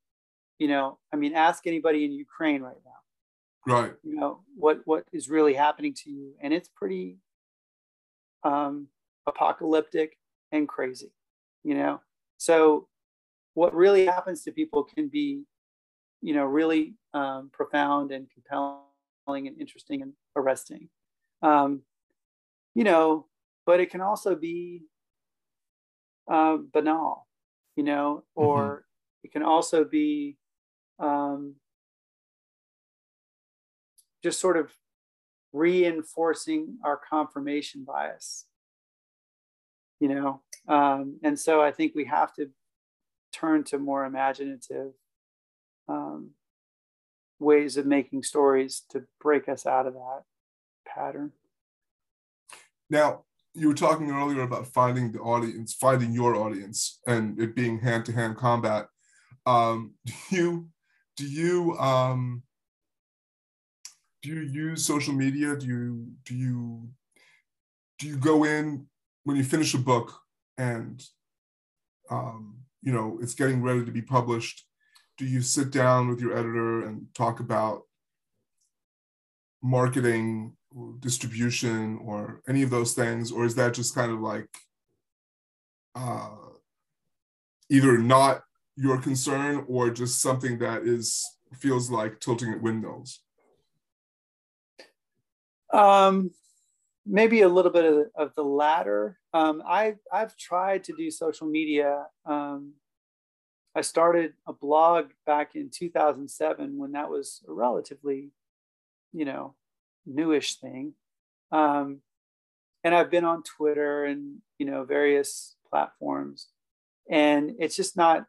[0.57, 3.73] you know i mean ask anybody in ukraine right now.
[3.73, 3.93] Right.
[4.03, 6.33] You know what what is really happening to you?
[6.41, 7.17] And it's pretty
[8.43, 8.87] um
[9.27, 10.17] apocalyptic
[10.51, 11.11] and crazy
[11.65, 11.99] you know?
[12.37, 12.87] So
[13.55, 15.43] what really happens to people can be,
[16.21, 20.89] you know, really um, profound and compelling and interesting and arresting.
[21.41, 21.81] Um,
[22.75, 23.25] you know,
[23.65, 24.83] but it can also be
[26.29, 27.27] uh, banal,
[27.75, 29.25] you know, or mm-hmm.
[29.25, 30.37] it can also be
[30.99, 31.55] um,
[34.21, 34.71] just sort of
[35.53, 38.45] reinforcing our confirmation bias
[39.99, 42.49] you know um, and so i think we have to
[43.39, 44.91] turn to more imaginative
[45.87, 46.31] um,
[47.39, 50.23] ways of making stories to break us out of that
[50.87, 51.31] pattern.
[52.89, 57.79] Now you were talking earlier about finding the audience finding your audience and it being
[57.79, 58.87] hand-to-hand combat.
[59.45, 60.69] Um, do you
[61.17, 62.43] do you um,
[64.21, 65.55] do you use social media?
[65.55, 66.89] Do you do you
[67.99, 68.87] do you go in
[69.23, 70.13] when you finish a book
[70.57, 71.03] and
[72.09, 74.63] um, you know it's getting ready to be published.
[75.17, 77.81] Do you sit down with your editor and talk about
[79.61, 83.31] marketing or distribution or any of those things?
[83.31, 84.49] Or is that just kind of like
[85.95, 86.29] uh,
[87.69, 88.43] either not
[88.75, 91.25] your concern or just something that is
[91.59, 93.19] feels like tilting at windmills?
[95.73, 96.31] Um
[97.05, 99.19] maybe a little bit of, of the latter.
[99.35, 102.05] Um, I, I've tried to do social media.
[102.25, 102.75] Um,
[103.75, 108.31] I started a blog back in 2007 when that was a relatively,
[109.11, 109.55] you know,
[110.05, 110.93] newish thing.
[111.51, 111.99] Um,
[112.85, 116.47] and I've been on Twitter and, you know, various platforms.
[117.11, 118.27] And it's just not,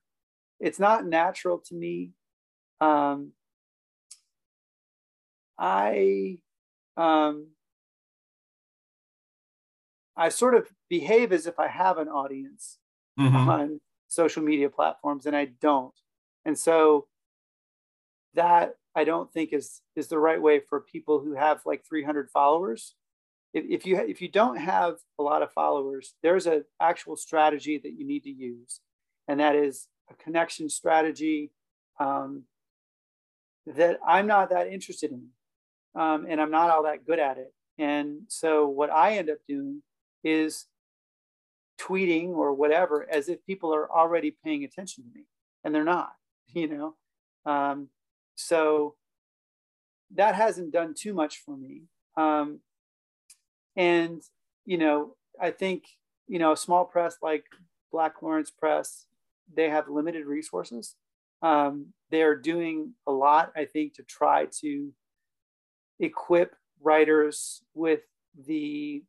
[0.59, 2.15] it's not natural to me.
[2.81, 3.31] Um,
[5.57, 6.39] I,
[6.97, 7.51] um,
[10.17, 12.79] I sort of behave as if I have an audience
[13.19, 13.49] mm-hmm.
[13.49, 15.95] on social media platforms, and I don't.
[16.45, 17.07] And so
[18.35, 22.31] that I don't think is is the right way for people who have like 300
[22.31, 22.95] followers.
[23.53, 27.79] If, if you if you don't have a lot of followers, there's an actual strategy
[27.83, 28.81] that you need to use,
[29.29, 31.51] and that is a connection strategy
[31.99, 32.45] um,
[33.67, 35.29] that I'm not that interested in,
[36.01, 37.53] um, and I'm not all that good at it.
[37.79, 39.83] And so what I end up doing
[40.25, 40.67] is
[41.81, 45.25] tweeting or whatever as if people are already paying attention to me
[45.65, 46.13] and they're not
[46.55, 46.95] you know?
[47.51, 47.89] Um,
[48.35, 48.95] so
[50.15, 51.83] that hasn't done too much for me.
[52.17, 52.61] Um,
[53.77, 54.23] and
[54.65, 55.85] you know i think
[56.27, 57.45] you know a small press like
[57.93, 59.07] black lawrence press
[59.55, 60.97] they have limited resources.
[61.41, 64.93] Um, they're doing a lot i think to try to
[66.01, 68.01] equip writers with
[68.47, 69.03] the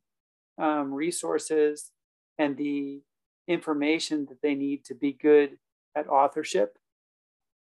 [0.58, 1.90] um, resources
[2.38, 3.00] and the
[3.46, 5.58] information that they need to be good
[5.96, 6.78] at authorship.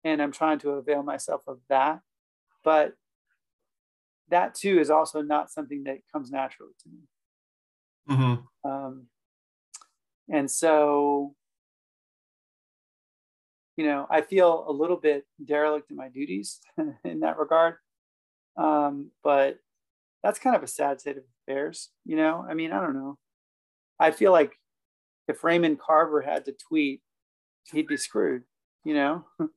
[0.05, 2.01] And I'm trying to avail myself of that.
[2.63, 2.95] But
[4.29, 8.17] that too is also not something that comes naturally to me.
[8.17, 8.71] Mm-hmm.
[8.71, 9.07] Um,
[10.29, 11.35] and so,
[13.77, 16.61] you know, I feel a little bit derelict in my duties
[17.05, 17.77] in that regard.
[18.57, 19.59] Um, but
[20.23, 21.91] that's kind of a sad state of affairs.
[22.05, 23.19] You know, I mean, I don't know.
[23.99, 24.60] I feel like
[25.31, 27.01] if Raymond Carver had to tweet,
[27.73, 28.43] he'd be screwed.
[28.85, 29.25] You know.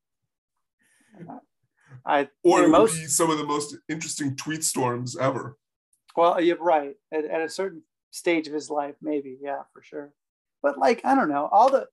[2.06, 5.58] I or it would be some of the most interesting tweet storms ever.
[6.16, 6.96] Well, you're right.
[7.12, 10.14] At, at a certain stage of his life, maybe, yeah, for sure.
[10.62, 11.88] But like, I don't know, all the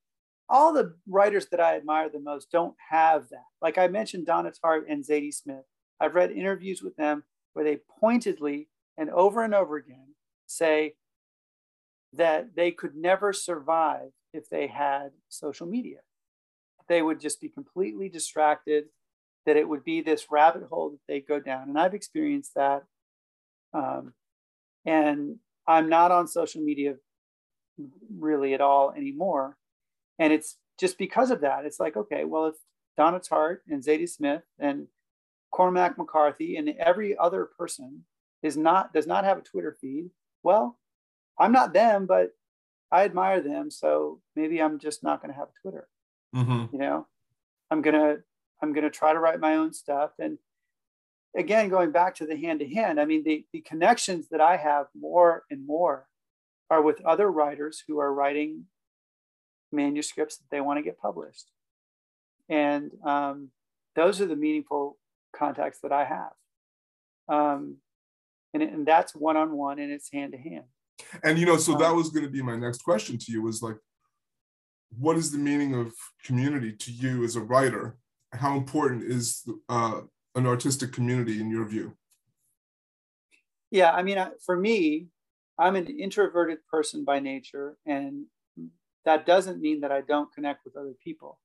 [0.49, 3.45] all the writers that I admire the most don't have that.
[3.62, 5.64] Like I mentioned, Donna Tartt and Zadie Smith.
[6.01, 10.14] I've read interviews with them where they pointedly and over and over again
[10.47, 10.95] say
[12.12, 15.99] that they could never survive if they had social media.
[16.88, 18.87] They would just be completely distracted,
[19.46, 21.68] that it would be this rabbit hole that they go down.
[21.68, 22.85] And I've experienced that.
[23.73, 24.14] Um,
[24.85, 26.96] and I'm not on social media
[28.18, 29.57] really at all anymore.
[30.18, 31.64] And it's just because of that.
[31.64, 32.57] It's like, okay, well, if
[32.96, 34.88] Donna Tartt and Zadie Smith and
[35.53, 38.05] Cormac McCarthy and every other person
[38.42, 40.11] is not does not have a Twitter feed,
[40.42, 40.79] well,
[41.41, 42.31] I'm not them, but
[42.93, 45.88] I admire them, so maybe I'm just not going to have Twitter.
[46.35, 46.67] Mm-hmm.
[46.73, 47.07] You know,
[47.71, 48.19] I'm gonna
[48.63, 50.13] I'm gonna try to write my own stuff.
[50.19, 50.38] And
[51.37, 54.57] again, going back to the hand to hand, I mean, the the connections that I
[54.57, 56.07] have more and more
[56.71, 58.67] are with other writers who are writing
[59.73, 61.51] manuscripts that they want to get published,
[62.49, 63.51] and um,
[63.97, 64.99] those are the meaningful
[65.35, 66.33] contacts that I have.
[67.29, 67.77] Um,
[68.53, 70.65] and, and that's one on one and it's hand to hand.
[71.23, 73.63] And you know, so that was going to be my next question to you was
[73.63, 73.77] like,
[74.98, 75.92] what is the meaning of
[76.25, 77.96] community to you as a writer?
[78.33, 80.01] How important is uh,
[80.35, 81.96] an artistic community in your view?
[83.71, 85.07] Yeah, I mean, for me,
[85.59, 88.25] I'm an introverted person by nature, and
[89.05, 91.38] that doesn't mean that I don't connect with other people.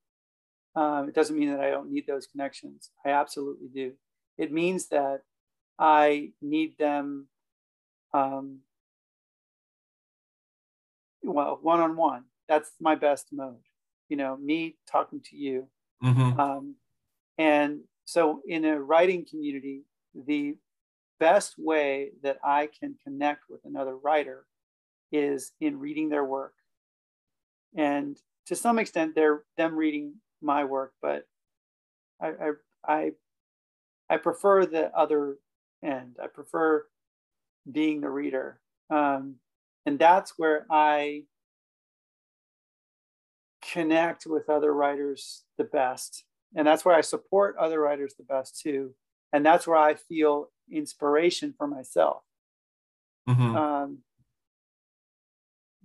[0.75, 2.91] Um, it doesn't mean that I don't need those connections.
[3.05, 3.93] I absolutely do.
[4.37, 5.21] It means that
[5.79, 7.27] I need them,
[8.13, 8.59] um,
[11.25, 12.25] well, one on one.
[12.47, 13.61] That's my best mode.
[14.09, 15.67] You know, me talking to you.
[16.03, 16.39] Mm-hmm.
[16.39, 16.75] Um,
[17.37, 20.55] and so, in a writing community, the
[21.19, 24.45] best way that I can connect with another writer
[25.11, 26.53] is in reading their work.
[27.75, 28.17] And
[28.47, 31.25] to some extent, they're them reading my work, but
[32.21, 32.51] I, I,
[32.87, 33.11] I,
[34.09, 35.37] I prefer the other
[35.83, 36.17] end.
[36.21, 36.85] I prefer
[37.71, 38.59] being the reader.
[38.89, 39.35] Um,
[39.85, 41.23] and that's where I
[43.71, 46.23] connect with other writers the best.
[46.55, 48.93] And that's where I support other writers the best too.
[49.33, 52.23] And that's where I feel inspiration for myself.
[53.27, 53.55] Mm-hmm.
[53.55, 53.97] Um,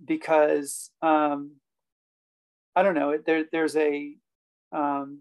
[0.03, 1.53] because um,
[2.75, 4.15] I don't know, there, there's a,
[4.71, 5.19] um,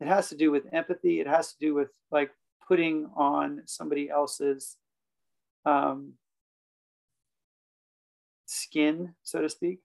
[0.00, 1.20] it has to do with empathy.
[1.20, 2.30] It has to do with like
[2.66, 4.76] putting on somebody else's
[5.64, 6.14] um,
[8.46, 9.80] skin, so to speak,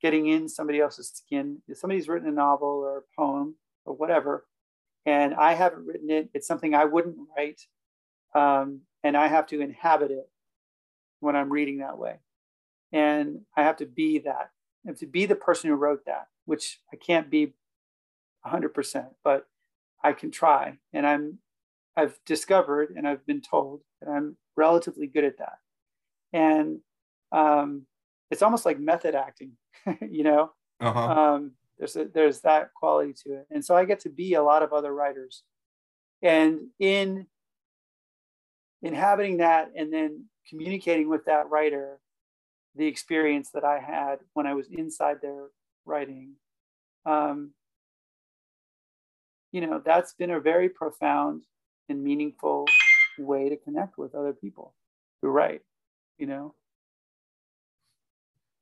[0.00, 1.62] getting in somebody else's skin.
[1.68, 4.46] If somebody's written a novel or a poem or whatever,
[5.04, 7.62] and I haven't written it, it's something I wouldn't write.
[8.34, 10.28] Um, and I have to inhabit it
[11.20, 12.16] when I'm reading that way.
[12.92, 14.50] And I have to be that.
[14.84, 17.54] I have to be the person who wrote that, which I can't be
[18.46, 19.46] 100%, but
[20.02, 20.78] I can try.
[20.92, 21.38] And I'm,
[21.96, 25.58] I've discovered and I've been told that I'm relatively good at that.
[26.32, 26.80] And
[27.32, 27.86] um,
[28.30, 29.52] it's almost like method acting,
[30.10, 30.52] you know?
[30.80, 31.00] Uh-huh.
[31.00, 34.42] Um, there's a, there's that quality to it, and so I get to be a
[34.42, 35.42] lot of other writers,
[36.22, 37.26] and in
[38.82, 41.98] inhabiting that and then communicating with that writer,
[42.76, 45.48] the experience that I had when I was inside their
[45.84, 46.34] writing,
[47.04, 47.52] um,
[49.52, 51.44] you know, that's been a very profound
[51.88, 52.66] and meaningful
[53.18, 54.74] way to connect with other people
[55.22, 55.62] who write,
[56.18, 56.54] you know.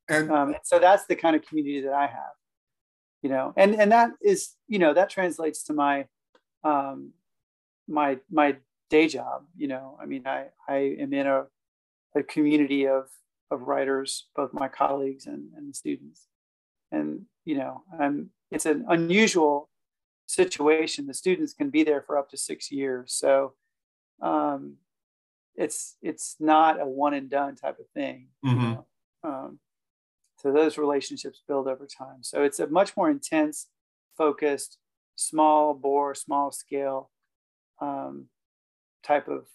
[0.07, 2.35] And, um, and so that's the kind of community that I have
[3.25, 6.05] you know and and that is you know that translates to my
[6.63, 7.11] um
[7.87, 8.55] my my
[8.91, 11.45] day job you know i mean i i am in a,
[12.15, 13.05] a community of
[13.49, 16.27] of writers both my colleagues and and students
[16.91, 19.69] and you know i'm it's an unusual
[20.27, 23.53] situation the students can be there for up to six years so
[24.21, 24.75] um
[25.55, 28.61] it's it's not a one and done type of thing mm-hmm.
[28.61, 28.85] you know?
[29.23, 29.59] um,
[30.45, 32.21] so those relationships build over time.
[32.21, 33.65] So it's a much more intense,
[34.15, 34.77] focused,
[35.15, 37.09] small bore, small scale
[37.81, 38.27] um,
[39.01, 39.47] type of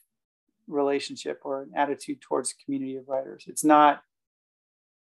[0.66, 3.44] relationship or an attitude towards community of writers.
[3.46, 4.02] It's not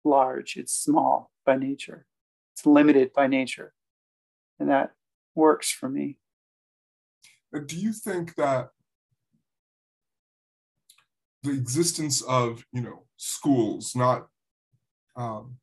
[0.03, 2.07] large, it's small by nature.
[2.55, 3.75] It's limited by nature.
[4.59, 4.93] And that
[5.35, 6.17] works for me.
[7.53, 8.69] Do you think that
[11.43, 14.27] the existence of, you know, schools, not
[15.15, 15.57] um,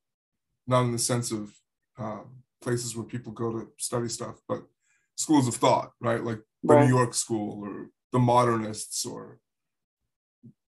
[0.67, 1.53] not in the sense of
[1.99, 4.63] um, places where people go to study stuff, but
[5.17, 6.23] schools of thought, right?
[6.23, 6.85] Like the right.
[6.85, 9.39] New York School or the modernists or,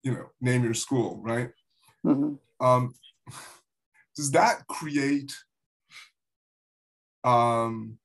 [0.03, 1.51] you know, name your school, right?
[2.05, 2.35] Mm-hmm.
[2.65, 2.95] Um,
[4.17, 5.35] does that create,
[7.25, 7.99] um,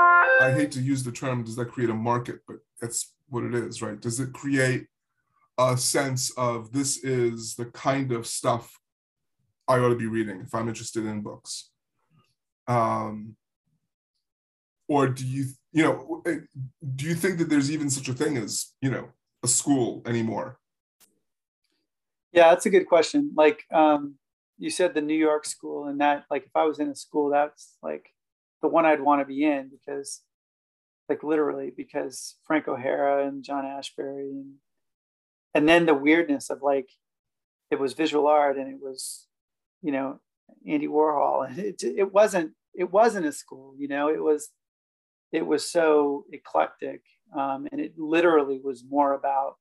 [0.00, 2.40] I hate to use the term, does that create a market?
[2.46, 4.00] But that's what it is, right?
[4.00, 4.86] Does it create
[5.58, 8.78] a sense of this is the kind of stuff
[9.68, 11.70] I ought to be reading if I'm interested in books.
[12.66, 13.36] Um,
[14.88, 16.38] or do you, you know, eh,
[16.96, 19.08] do you think that there's even such a thing as, you know,
[19.42, 20.58] a school anymore?
[22.32, 23.32] Yeah, that's a good question.
[23.36, 24.14] Like um,
[24.58, 27.30] you said, the New York school, and that, like, if I was in a school,
[27.30, 28.10] that's like
[28.60, 30.22] the one I'd want to be in because,
[31.08, 34.54] like, literally, because Frank O'Hara and John Ashbery, and
[35.54, 36.88] and then the weirdness of like,
[37.70, 39.27] it was visual art and it was
[39.82, 40.20] you know
[40.66, 44.50] Andy Warhol, it it wasn't it wasn't a school, you know, it was
[45.32, 47.02] it was so eclectic,
[47.36, 49.56] um, and it literally was more about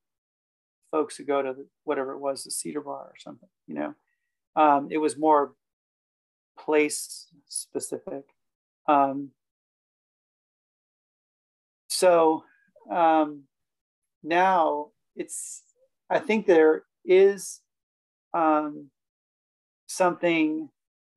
[0.92, 3.94] folks who go to the, whatever it was, the Cedar Bar or something, you know.
[4.56, 5.54] Um, it was more
[6.58, 8.24] place specific.
[8.88, 9.32] Um,
[11.90, 12.44] so
[12.92, 13.44] um,
[14.24, 15.64] now it's,
[16.10, 17.62] I think there is
[18.34, 18.90] um,
[19.98, 20.70] something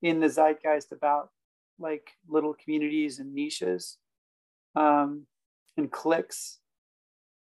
[0.03, 1.31] in the zeitgeist about
[1.79, 3.99] like little communities and niches
[4.75, 5.27] um,
[5.77, 6.59] and cliques,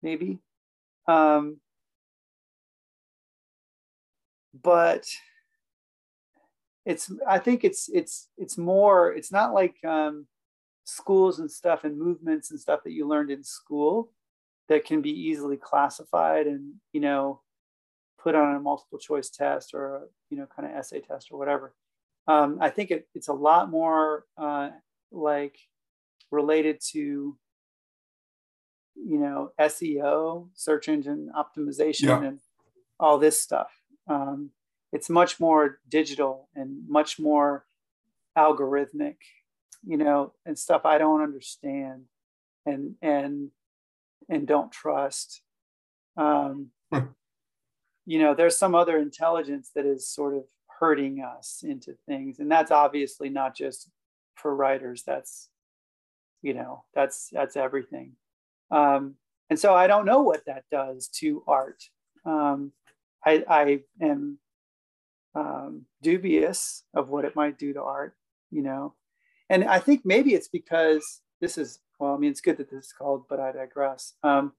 [0.02, 0.40] maybe.
[1.08, 1.58] Um,
[4.62, 5.08] but
[6.86, 10.28] it's I think it's it's it's more it's not like um,
[10.84, 14.12] schools and stuff and movements and stuff that you learned in school
[14.70, 17.42] that can be easily classified and you know
[18.24, 21.38] put on a multiple choice test or a you know kind of essay test or
[21.38, 21.74] whatever.
[22.26, 24.70] Um, i think it, it's a lot more uh,
[25.12, 25.58] like
[26.32, 27.38] related to
[28.96, 32.24] you know seo search engine optimization yeah.
[32.24, 32.40] and
[33.00, 33.72] all this stuff.
[34.08, 34.52] Um,
[34.92, 37.66] it's much more digital and much more
[38.38, 39.18] algorithmic
[39.86, 42.06] you know and stuff i don't understand
[42.66, 43.52] and and
[44.30, 45.42] and don't trust.
[46.18, 46.70] Um,
[48.06, 50.44] you know there's some other intelligence that is sort of
[50.80, 52.40] herding us into things.
[52.40, 53.90] And that's obviously not just
[54.36, 55.04] for writers.
[55.06, 55.50] That's
[56.42, 58.14] you know that's that's everything.
[58.72, 59.16] Um,
[59.50, 61.84] and so i don't know what that does to art.
[62.26, 62.72] Um,
[63.26, 64.40] I, I am
[65.36, 68.16] um, dubious of what it might do to art
[68.54, 68.94] you know?
[69.50, 72.86] And i think maybe it's because this is well i mean it's good that this
[72.86, 74.14] is called but i digress.
[74.24, 74.54] Um,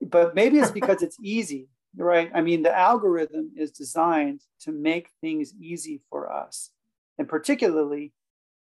[0.00, 2.30] but maybe it's because it's easy right?
[2.34, 6.70] I mean, the algorithm is designed to make things easy for us,
[7.18, 8.12] and particularly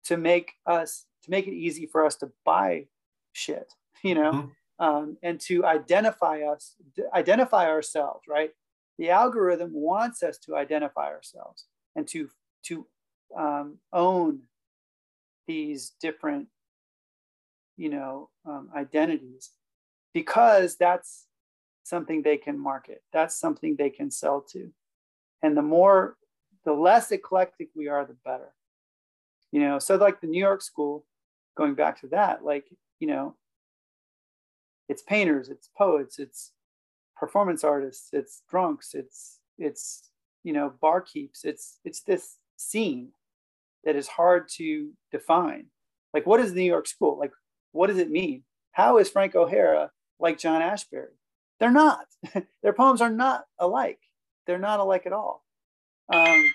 [0.04, 2.86] to make us to make it easy for us to buy
[3.32, 3.72] shit,
[4.02, 4.84] you know, mm-hmm.
[4.84, 6.74] um, and to identify us,
[7.14, 8.50] identify ourselves, right?
[8.98, 11.66] The algorithm wants us to identify ourselves
[11.96, 12.28] and to
[12.64, 12.86] to
[13.36, 14.40] um, own
[15.46, 16.48] these different,
[17.76, 19.50] you know, um, identities
[20.14, 21.26] because that's
[21.82, 23.02] something they can market.
[23.12, 24.70] That's something they can sell to.
[25.42, 26.16] And the more,
[26.64, 28.54] the less eclectic we are, the better.
[29.50, 31.04] You know, so like the New York School,
[31.56, 32.66] going back to that, like,
[33.00, 33.36] you know,
[34.88, 36.52] it's painters, it's poets, it's
[37.16, 40.10] performance artists, it's drunks, it's, it's,
[40.44, 43.10] you know, barkeeps, it's, it's this scene
[43.84, 45.66] that is hard to define.
[46.14, 47.18] Like, what is the New York School?
[47.18, 47.32] Like,
[47.72, 48.44] what does it mean?
[48.72, 51.06] How is Frank O'Hara like John Ashbery?
[51.62, 52.06] They're not.
[52.64, 54.00] Their poems are not alike.
[54.48, 55.44] They're not alike at all.
[56.12, 56.52] Um,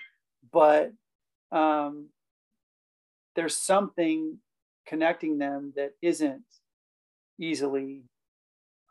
[0.52, 0.92] but
[1.50, 2.10] um,
[3.34, 4.40] there's something
[4.86, 6.44] connecting them that isn't
[7.40, 8.02] easily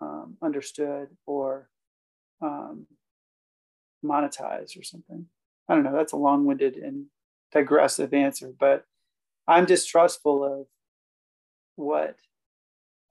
[0.01, 1.69] um, understood or
[2.41, 2.87] um,
[4.03, 5.27] monetized or something.
[5.69, 5.95] I don't know.
[5.95, 7.09] That's a long winded and
[7.53, 8.87] digressive answer, but
[9.47, 10.67] I'm distrustful of
[11.75, 12.17] what,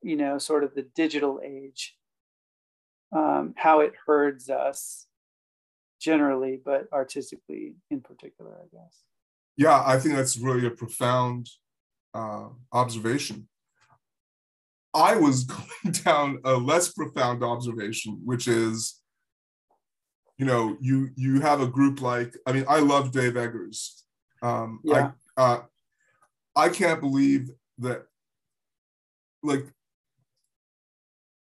[0.02, 1.96] you know, sort of the digital age
[3.16, 5.08] um, how it herds us
[6.02, 9.04] generally, but artistically in particular, I guess.
[9.58, 11.50] Yeah, I think that's really a profound
[12.14, 13.48] uh, observation.
[14.94, 15.44] I was
[15.84, 19.02] going down a less profound observation, which is,
[20.38, 24.04] you know, you you have a group like I mean, I love Dave Eggers.
[24.42, 25.12] Um, yeah.
[25.38, 25.62] I, uh,
[26.58, 27.50] I can't believe
[27.80, 28.06] that,
[29.44, 29.66] like,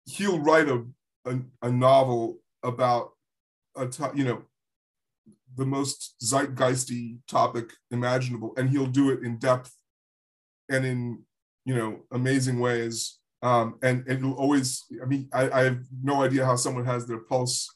[0.06, 0.86] he'll write a
[1.30, 3.12] a, a novel about
[3.76, 4.44] a to, you know
[5.56, 9.74] the most zeitgeisty topic imaginable and he'll do it in depth
[10.70, 11.24] and in
[11.66, 13.18] you know amazing ways.
[13.42, 17.08] Um, and, and it'll always i mean I, I, have no idea how someone has
[17.08, 17.74] their pulse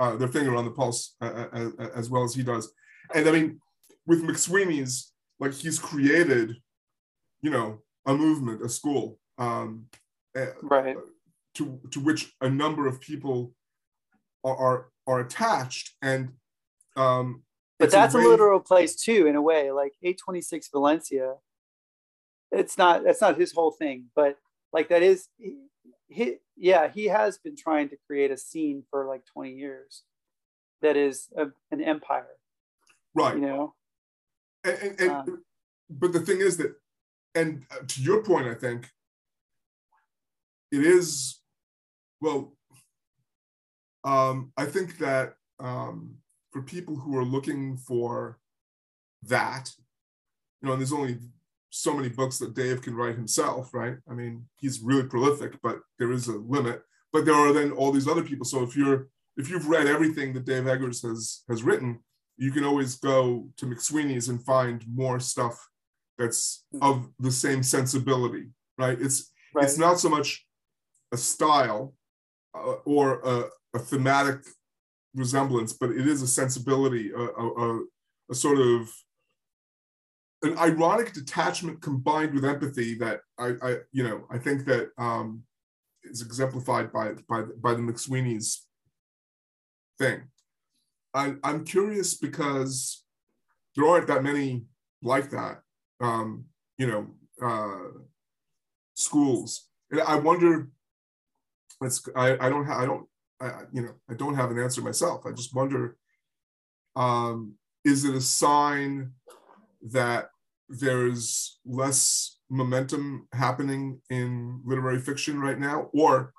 [0.00, 2.72] uh, their finger on the pulse uh, uh, uh as well as he does.
[3.14, 3.60] And i mean
[4.06, 6.56] with mcsweeney's like he's created
[7.42, 9.84] you know a movement a school um,
[10.62, 10.96] right
[11.54, 13.52] to, to which a number of people
[14.44, 15.94] are, are, are attached.
[16.02, 16.32] And
[16.96, 17.42] um,
[17.78, 18.24] but that's a, way...
[18.24, 21.34] a, literal place too, in a way, like 826 Valencia.
[22.50, 24.36] It's not, that's not his whole thing, but
[24.72, 25.56] like that is, he,
[26.08, 30.02] he, yeah, he has been trying to create a scene for like 20 years
[30.82, 32.26] that is a, an empire.
[33.14, 33.34] Right.
[33.34, 33.74] You know?
[34.64, 35.44] And, and, and um,
[35.90, 36.74] but the thing is that,
[37.34, 38.90] and to your point, I think
[40.70, 41.38] it is
[42.22, 42.54] well,
[44.04, 46.14] um, I think that um,
[46.52, 48.38] for people who are looking for
[49.24, 49.70] that,
[50.60, 51.18] you know, and there's only
[51.70, 53.96] so many books that Dave can write himself, right?
[54.08, 56.82] I mean, he's really prolific, but there is a limit.
[57.12, 58.44] But there are then all these other people.
[58.44, 62.00] So if you're if you've read everything that Dave Eggers has has written,
[62.36, 65.68] you can always go to McSweeney's and find more stuff
[66.18, 68.98] that's of the same sensibility, right?
[69.00, 69.64] It's right.
[69.64, 70.46] it's not so much
[71.12, 71.94] a style
[72.54, 73.44] uh, or a,
[73.74, 74.40] a, thematic
[75.14, 77.80] resemblance, but it is a sensibility, a, a,
[78.30, 78.88] a, sort of
[80.42, 85.44] an ironic detachment combined with empathy that I, I you know, I think that um,
[86.04, 88.66] is exemplified by by by the McSweeney's
[89.98, 90.22] thing.
[91.14, 93.04] I, I'm curious because
[93.76, 94.64] there aren't that many
[95.02, 95.60] like that.
[96.00, 96.46] Um,
[96.78, 97.06] you know,
[97.44, 97.98] uh,
[98.94, 99.68] schools.
[99.90, 100.68] And I wonder.
[101.82, 103.06] It's I, I don't have I don't
[103.40, 105.26] I, you know I don't have an answer myself.
[105.26, 105.96] I just wonder.
[106.94, 107.54] Um,
[107.84, 109.12] is it a sign
[109.90, 110.28] that
[110.68, 116.32] there's less momentum happening in literary fiction right now, or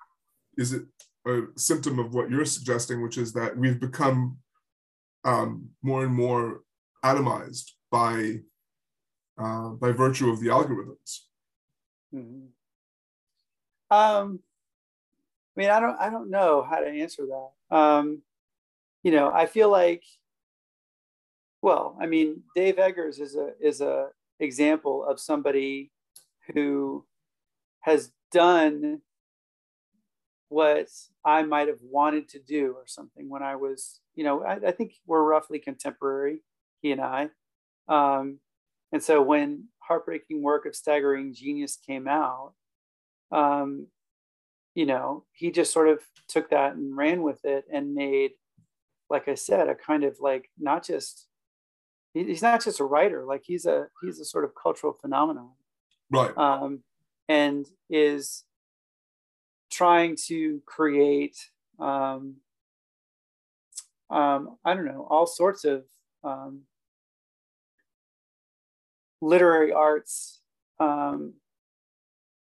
[0.57, 0.83] is it
[1.27, 4.37] a symptom of what you're suggesting, which is that we've become
[5.23, 6.61] um, more and more
[7.03, 8.39] atomized by
[9.37, 11.19] uh, by virtue of the algorithms?
[12.13, 12.45] Mm-hmm.
[13.89, 14.39] Um,
[15.55, 17.75] I mean, I don't, I don't know how to answer that.
[17.75, 18.21] Um,
[19.03, 20.03] you know, I feel like,
[21.61, 24.07] well, I mean, Dave Eggers is a is a
[24.39, 25.91] example of somebody
[26.53, 27.05] who
[27.81, 29.01] has done
[30.49, 30.87] what
[31.25, 34.71] I might have wanted to do or something when I was, you know, I, I
[34.71, 36.41] think we're roughly contemporary,
[36.81, 37.29] he and I.
[37.87, 38.39] Um,
[38.91, 42.53] and so when Heartbreaking Work of Staggering Genius came out,
[43.31, 43.87] um,
[44.75, 48.31] you know, he just sort of took that and ran with it and made,
[49.09, 51.27] like I said, a kind of like not just
[52.13, 55.51] he's not just a writer, like he's a he's a sort of cultural phenomenon,
[56.09, 56.37] right?
[56.37, 56.79] Um,
[57.29, 58.43] and is
[59.71, 61.37] trying to create,
[61.79, 62.35] um,
[64.09, 65.85] um, I don't know, all sorts of
[66.23, 66.61] um,
[69.21, 70.41] literary arts
[70.79, 71.33] um,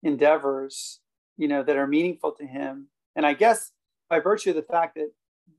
[0.03, 0.99] endeavors
[1.37, 2.87] you know that are meaningful to him.
[3.15, 3.71] And i guess
[4.09, 5.11] by virtue of the fact that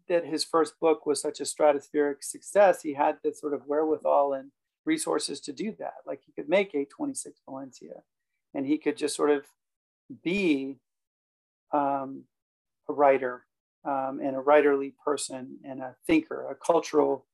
[0.08, 4.34] that his first book was such a stratospheric success he had the sort of wherewithal
[4.34, 4.50] and
[4.84, 5.94] resources to do that.
[6.06, 8.02] Like he could make 826 valencia
[8.54, 9.44] and he could just sort of
[10.22, 10.78] be
[11.72, 12.24] um,
[12.88, 13.44] a writer
[13.84, 17.26] um, and a writerly person and a thinker a cultural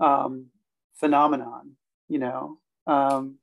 [0.00, 0.46] um,
[0.94, 1.76] phenomenon
[2.08, 2.58] you know?
[2.86, 3.36] Um,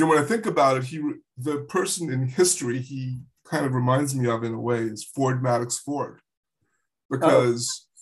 [0.00, 0.98] you know, when I think about it, he
[1.36, 5.42] the person in history he kind of reminds me of in a way is Ford
[5.42, 6.20] Madox Ford,
[7.10, 8.00] because oh.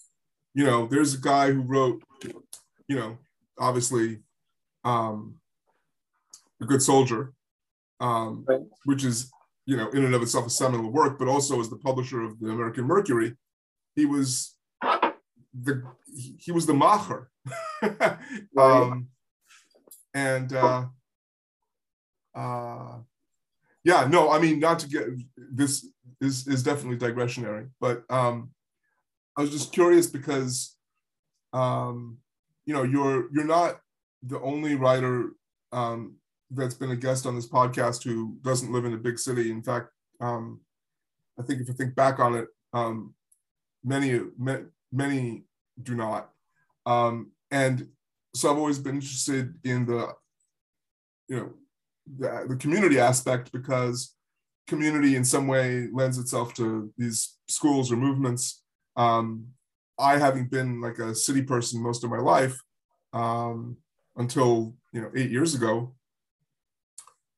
[0.55, 2.01] you know there's a guy who wrote,
[2.87, 3.19] you know,
[3.59, 4.21] obviously,
[4.85, 5.41] um,
[6.63, 7.33] a good soldier,
[7.99, 8.61] um, right.
[8.85, 9.29] which is
[9.67, 12.39] you know in and of itself a seminal work, but also as the publisher of
[12.39, 13.35] the American Mercury,
[13.97, 14.55] he was
[15.53, 15.83] the
[16.39, 17.27] he was the macher.
[18.57, 19.09] um,
[20.15, 20.85] and uh,
[22.39, 22.99] uh,
[23.83, 25.05] yeah, no, I mean, not to get
[25.37, 25.87] this
[26.21, 28.51] is is definitely digressionary, but um,
[29.37, 30.77] I was just curious because
[31.53, 32.19] um,
[32.65, 33.81] you know you're you're not
[34.23, 35.31] the only writer
[35.73, 36.17] um,
[36.51, 39.51] that's been a guest on this podcast who doesn't live in a big city.
[39.51, 39.89] In fact,
[40.21, 40.61] um,
[41.39, 43.15] I think if you think back on it, um,
[43.83, 44.21] many
[44.93, 45.43] many
[45.83, 46.31] do not.
[46.87, 47.89] Um, and
[48.35, 50.13] so I've always been interested in the
[51.29, 51.55] you know
[52.17, 54.15] the, the community aspect because
[54.67, 58.63] community in some way lends itself to these schools or movements.
[58.97, 59.49] Um,
[59.99, 62.61] I, having been like a city person most of my life
[63.13, 63.77] um,
[64.17, 65.95] until you know eight years ago,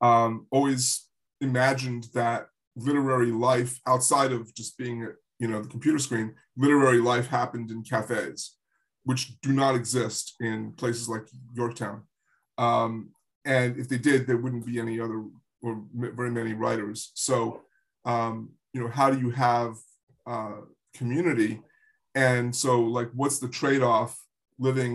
[0.01, 1.09] um, always
[1.41, 5.09] imagined that literary life outside of just being
[5.39, 8.57] you know the computer screen, literary life happened in cafes,
[9.05, 12.03] which do not exist in places like Yorktown.
[13.51, 15.24] And if they did, there wouldn't be any other
[15.61, 17.11] or very many writers.
[17.14, 17.62] So,
[18.05, 19.72] um, you know, how do you have
[20.24, 20.59] uh,
[20.94, 21.61] community?
[22.14, 24.12] And so, like, what's the trade-off
[24.59, 24.94] living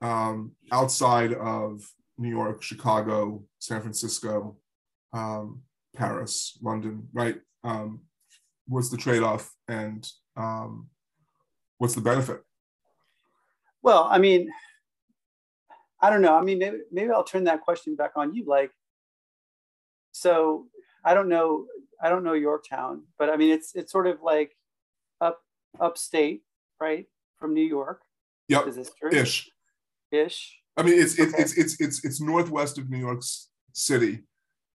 [0.00, 1.84] um, outside of
[2.16, 4.56] New York, Chicago, San Francisco,
[5.12, 5.62] um,
[5.96, 7.40] Paris, London, right?
[7.64, 8.02] Um,
[8.68, 10.88] what's the trade-off, and um,
[11.78, 12.40] what's the benefit?
[13.82, 14.48] Well, I mean,
[16.04, 16.36] I don't know.
[16.36, 18.44] I mean, maybe, maybe I'll turn that question back on you.
[18.44, 18.70] Like,
[20.12, 20.66] so
[21.02, 21.64] I don't know.
[21.98, 24.54] I don't know Yorktown, but I mean, it's it's sort of like
[25.22, 25.40] up
[25.80, 26.42] upstate,
[26.78, 27.06] right,
[27.38, 28.02] from New York.
[28.48, 28.66] Yep.
[28.68, 29.10] Is this true?
[29.12, 29.50] Ish.
[30.12, 30.58] Ish.
[30.76, 31.42] I mean, it's it's, okay.
[31.42, 33.22] it's it's it's it's northwest of New York
[33.72, 34.24] City.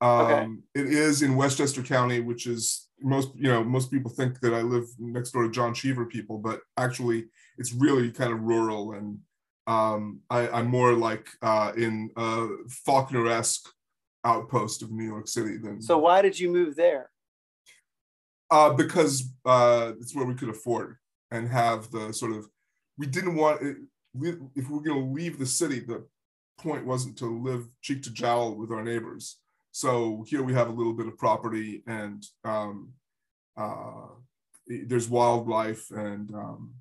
[0.00, 0.86] Um, okay.
[0.86, 4.62] It is in Westchester County, which is most you know most people think that I
[4.62, 7.26] live next door to John Cheever people, but actually
[7.58, 9.18] it's really kind of rural and
[9.68, 12.46] um, I, am more like uh, in a
[12.86, 13.68] Faulkner-esque
[14.24, 15.82] outpost of New York City than.
[15.82, 17.10] So why did you move there?
[18.50, 20.96] Uh, because uh, it's where we could afford
[21.30, 22.48] and have the sort of.
[22.96, 23.76] We didn't want it,
[24.56, 25.80] if we are going to leave the city.
[25.80, 26.06] The
[26.58, 29.36] point wasn't to live cheek to jowl with our neighbors.
[29.70, 32.94] So here we have a little bit of property and um,
[33.56, 34.08] uh,
[34.66, 36.72] there's wildlife and um,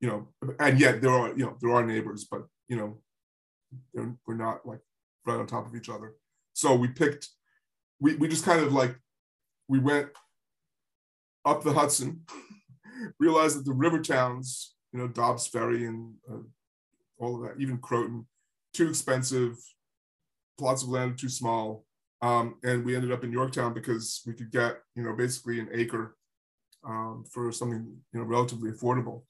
[0.00, 0.28] you know,
[0.60, 2.98] and yet there are, you know, there are neighbors, but you know,
[4.26, 4.80] we're not like
[5.26, 6.14] right on top of each other.
[6.52, 7.28] So we picked
[8.00, 8.96] we we just kind of like
[9.68, 10.08] we went
[11.44, 12.22] up the Hudson,
[13.18, 16.38] realized that the river towns, you know, Dobbs Ferry and uh,
[17.18, 18.26] all of that, even Croton,
[18.74, 19.56] too expensive,
[20.58, 21.84] plots of land too small.
[22.20, 25.68] Um, and we ended up in Yorktown because we could get, you know, basically an
[25.72, 26.16] acre
[26.84, 29.22] um, for something, you know, relatively affordable.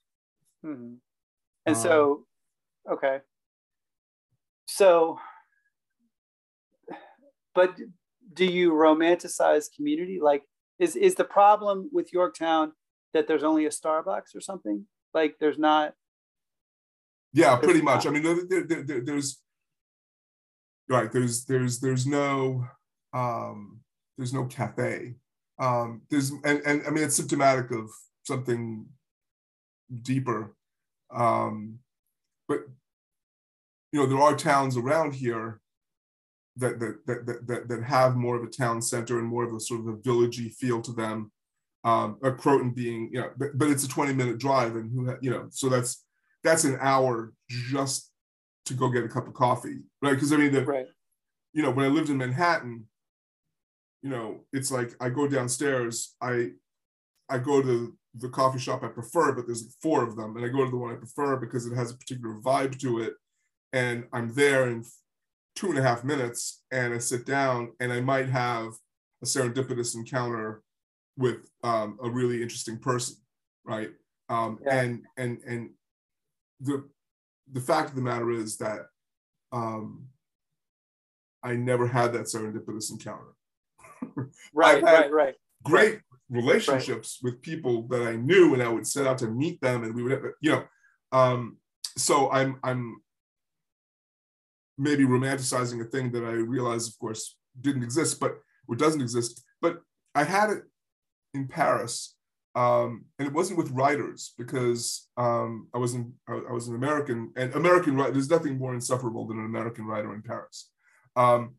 [0.68, 0.94] Mm-hmm.
[1.66, 2.24] And um, so,
[2.90, 3.18] okay.
[4.66, 5.18] So,
[7.54, 7.76] but
[8.34, 10.18] do you romanticize community?
[10.22, 10.42] Like,
[10.78, 12.72] is is the problem with Yorktown
[13.14, 14.86] that there's only a Starbucks or something?
[15.14, 15.94] Like, there's not.
[17.32, 18.06] Yeah, there's pretty much.
[18.06, 19.42] I mean, there, there, there, there's
[20.88, 21.10] right.
[21.10, 22.66] There's there's there's no
[23.12, 23.80] um,
[24.16, 25.14] there's no cafe.
[25.58, 27.90] Um, there's and and I mean it's symptomatic of
[28.24, 28.86] something
[30.02, 30.54] deeper.
[31.14, 31.78] Um,
[32.46, 32.60] but
[33.92, 35.60] you know there are towns around here
[36.56, 39.60] that that, that that that have more of a town center and more of a
[39.60, 41.32] sort of a villagey feel to them.
[41.84, 45.14] Um, a Croton being, you know, but, but it's a 20 minute drive, and who,
[45.22, 46.04] you know, so that's
[46.42, 48.10] that's an hour just
[48.66, 50.14] to go get a cup of coffee, right?
[50.14, 50.86] Because I mean, the, right.
[51.52, 52.86] you know, when I lived in Manhattan,
[54.02, 56.50] you know, it's like I go downstairs, I
[57.28, 60.48] I go to the coffee shop I prefer, but there's four of them, and I
[60.48, 63.14] go to the one I prefer because it has a particular vibe to it,
[63.72, 64.84] and I'm there in
[65.54, 68.72] two and a half minutes, and I sit down, and I might have
[69.22, 70.62] a serendipitous encounter
[71.16, 73.16] with um, a really interesting person,
[73.64, 73.90] right?
[74.28, 74.80] Um, yeah.
[74.80, 75.70] And and and
[76.60, 76.88] the
[77.52, 78.86] the fact of the matter is that
[79.52, 80.06] um,
[81.42, 83.34] I never had that serendipitous encounter.
[84.54, 85.34] right, right, right.
[85.64, 86.00] Great.
[86.30, 87.32] Relationships right.
[87.32, 90.02] with people that I knew, and I would set out to meet them, and we
[90.02, 90.64] would, have, you know.
[91.12, 91.56] Um,
[91.96, 93.00] so I'm I'm
[94.76, 99.42] maybe romanticizing a thing that I realize, of course, didn't exist, but or doesn't exist.
[99.60, 99.80] But
[100.14, 100.62] I had it
[101.34, 102.16] in Paris,
[102.54, 107.32] um, and it wasn't with writers because um, I was in I was an American
[107.36, 108.12] and American writer.
[108.12, 110.70] There's nothing more insufferable than an American writer in Paris.
[111.16, 111.54] Um,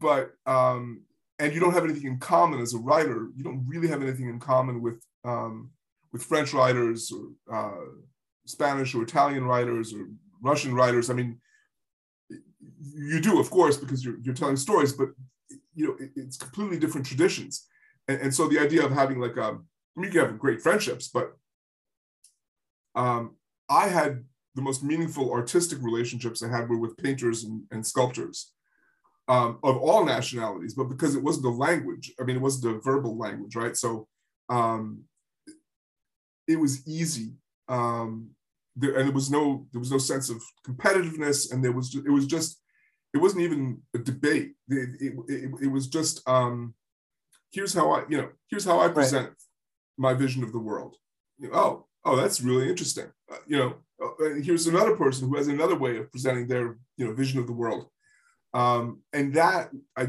[0.00, 1.02] but um,
[1.38, 3.28] and you don't have anything in common as a writer.
[3.36, 5.70] You don't really have anything in common with um,
[6.12, 7.84] with French writers or uh,
[8.46, 10.08] Spanish or Italian writers or
[10.42, 11.10] Russian writers.
[11.10, 11.40] I mean,
[12.80, 15.10] you do, of course, because you're you're telling stories, but
[15.74, 17.66] you know it, it's completely different traditions.
[18.08, 19.66] And, and, so the idea of having like um,
[19.96, 21.36] I mean, you can have great friendships, but
[22.94, 23.36] um,
[23.68, 24.24] I had
[24.54, 28.52] the most meaningful artistic relationships I had were with painters and, and sculptors
[29.28, 32.80] um, of all nationalities, but because it wasn't a language, I mean, it wasn't a
[32.80, 33.76] verbal language, right?
[33.76, 34.08] So
[34.48, 35.02] um,
[36.46, 37.34] it was easy.
[37.68, 38.30] Um,
[38.74, 42.10] there, and there was no there was no sense of competitiveness, and there was it
[42.10, 42.60] was just
[43.12, 44.52] it wasn't even a debate.
[44.68, 46.74] It, it, it, it was just um,
[47.50, 49.36] here's how I you know here's how I present right.
[49.98, 50.96] my vision of the world.
[51.38, 53.12] You know, oh oh that's really interesting.
[53.30, 57.06] Uh, you know, uh, here's another person who has another way of presenting their you
[57.06, 57.90] know vision of the world
[58.54, 60.08] um, and that I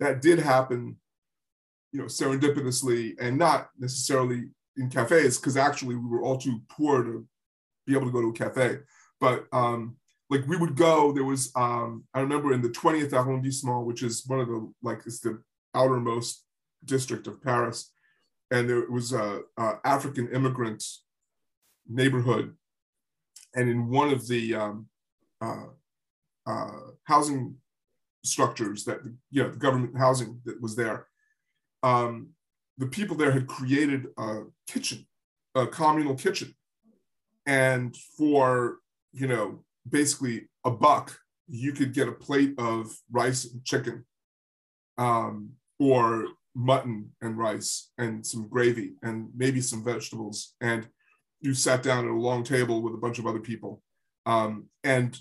[0.00, 0.96] that did happen,
[1.92, 7.02] you know, serendipitously and not necessarily in cafes because actually we were all too poor
[7.02, 7.26] to
[7.86, 8.78] be able to go to a cafe.
[9.20, 9.96] But um,
[10.28, 11.12] like we would go.
[11.12, 15.02] There was um, I remember in the 20th arrondissement, which is one of the like
[15.06, 15.40] it's the
[15.74, 16.44] outermost
[16.84, 17.92] district of Paris,
[18.50, 20.84] and there was a, a African immigrant
[21.88, 22.54] neighborhood,
[23.54, 24.86] and in one of the um,
[25.40, 25.66] uh,
[26.46, 27.56] uh, housing
[28.24, 31.06] structures that you know the government housing that was there.
[31.82, 32.30] Um,
[32.78, 35.06] the people there had created a kitchen
[35.56, 36.54] a communal kitchen.
[37.46, 38.78] And for
[39.12, 41.18] you know basically a buck
[41.48, 44.04] you could get a plate of rice and chicken
[44.98, 50.54] um, or mutton and rice and some gravy and maybe some vegetables.
[50.60, 50.88] And
[51.40, 53.80] you sat down at a long table with a bunch of other people.
[54.24, 55.16] Um, and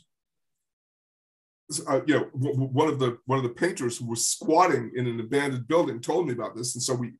[1.87, 5.07] uh, you know, w- one of the one of the painters who was squatting in
[5.07, 7.13] an abandoned building told me about this, and so we,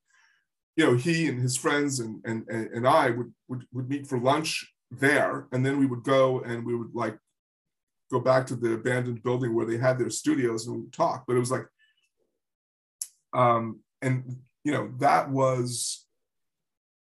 [0.75, 4.19] you know, he and his friends and and and I would would, would meet for
[4.19, 7.17] lunch there, and then we would go and we would like
[8.11, 11.25] go back to the abandoned building where they had their studios and talk.
[11.27, 11.65] But it was like,
[13.33, 16.05] um, and you know, that was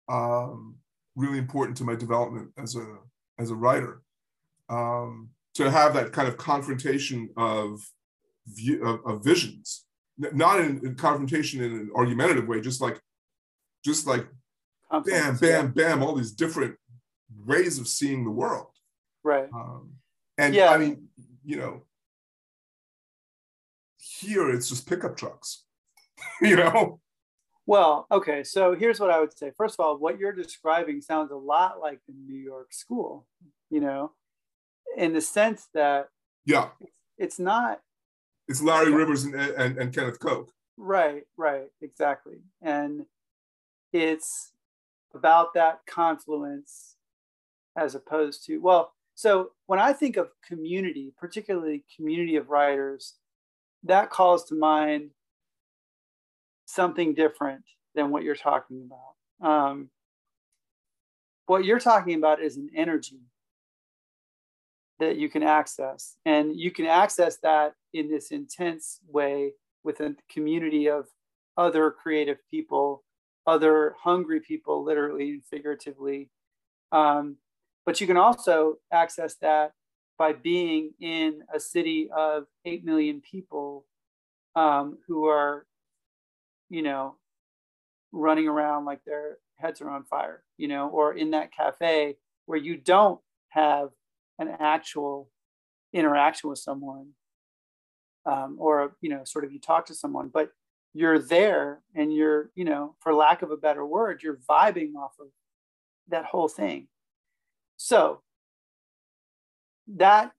[0.09, 0.76] um,
[1.14, 2.87] really important to my development as a
[3.39, 4.01] as a writer.
[4.70, 7.81] Um, to have that kind of confrontation of,
[8.47, 9.85] view, of, of visions,
[10.17, 13.01] not in, in, confrontation in an argumentative way, just like,
[13.85, 14.25] just like,
[15.05, 16.77] bam, bam, bam, all these different
[17.45, 18.69] ways of seeing the world.
[19.25, 19.49] Right.
[19.53, 19.95] Um,
[20.39, 21.09] and yeah, I mean,
[21.45, 21.83] you know,
[23.99, 25.65] here it's just pickup trucks.
[26.41, 27.01] you know?
[27.67, 28.45] Well, okay.
[28.45, 29.51] So here's what I would say.
[29.57, 33.27] First of all, what you're describing sounds a lot like the New York school,
[33.71, 34.13] you know,
[34.99, 36.09] in the sense that
[36.44, 36.68] yeah,
[37.16, 37.80] it's not.
[38.49, 40.51] It's Larry Rivers and, and, and Kenneth Koch.
[40.76, 42.38] Right, right, exactly.
[42.62, 43.05] And
[43.92, 44.53] it's
[45.14, 46.96] about that confluence
[47.76, 53.14] as opposed to, well, so when I think of community, particularly community of writers,
[53.84, 55.11] that calls to mind
[56.66, 59.46] something different than what you're talking about.
[59.49, 59.90] Um,
[61.46, 63.20] what you're talking about is an energy
[64.99, 69.53] that you can access, and you can access that in this intense way
[69.84, 71.07] with a community of
[71.57, 73.05] other creative people,
[73.46, 76.30] other hungry people, literally and figuratively.
[76.92, 77.36] Um,
[77.86, 79.72] but you can also access that
[80.18, 83.86] by being in a city of 8 million people
[84.57, 85.66] um, who are,
[86.68, 87.14] you know,
[88.12, 92.59] running around like their heads are on fire, you know, or in that cafe where
[92.59, 93.20] you don't
[93.51, 93.90] have
[94.39, 95.28] an actual
[95.93, 97.11] interaction with someone
[98.26, 100.51] um, or, you know, sort of you talk to someone, but
[100.93, 105.14] you're there and you're, you know, for lack of a better word, you're vibing off
[105.20, 105.28] of
[106.09, 106.89] that whole thing.
[107.76, 108.20] So
[109.97, 110.32] that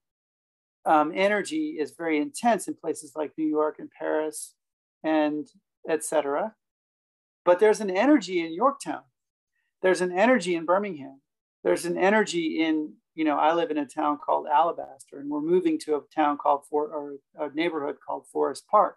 [0.86, 4.54] um, energy is very intense in places like New York and Paris
[5.04, 5.48] and
[5.88, 6.54] etc.
[7.46, 9.04] But there's an energy in Yorktown.
[9.82, 11.22] There's an energy in Birmingham.
[11.64, 15.42] There's an energy in, you know, I live in a town called Alabaster and we're
[15.42, 18.96] moving to a town called For or a neighborhood called Forest Park.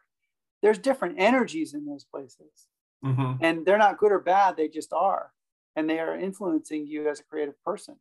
[0.63, 2.69] There's different energies in those places.
[3.05, 3.45] Mm-hmm.
[3.45, 5.33] And they're not good or bad, they just are.
[5.75, 7.97] And they are influencing you as a creative person.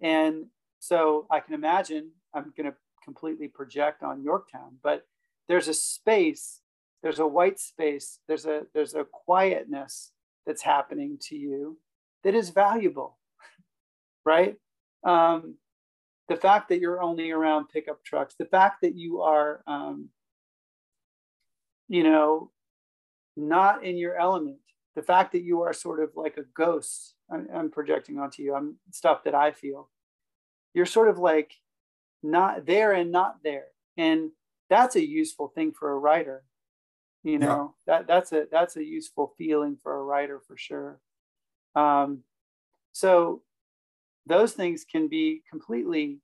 [0.00, 0.46] And
[0.78, 5.06] so I can imagine I'm going to completely project on Yorktown, but
[5.48, 6.62] there's a space,
[7.02, 10.12] there's a white space, there's a there's a quietness
[10.46, 11.76] that's happening to you
[12.24, 13.18] that is valuable,
[14.24, 14.56] right?
[15.04, 15.56] Um,
[16.28, 20.08] the fact that you're only around pickup trucks, the fact that you are, um,
[21.88, 22.50] you know,
[23.36, 24.58] not in your element,
[24.94, 27.14] the fact that you are sort of like a ghost.
[27.30, 28.54] I'm, I'm projecting onto you.
[28.54, 29.88] I'm stuff that I feel
[30.74, 31.54] you're sort of like
[32.22, 34.30] not there and not there and
[34.70, 36.44] that's a useful thing for a writer
[37.24, 37.98] you know yeah.
[37.98, 41.00] that that's a that's a useful feeling for a writer for sure
[41.74, 42.20] um,
[42.92, 43.42] so
[44.26, 46.20] those things can be completely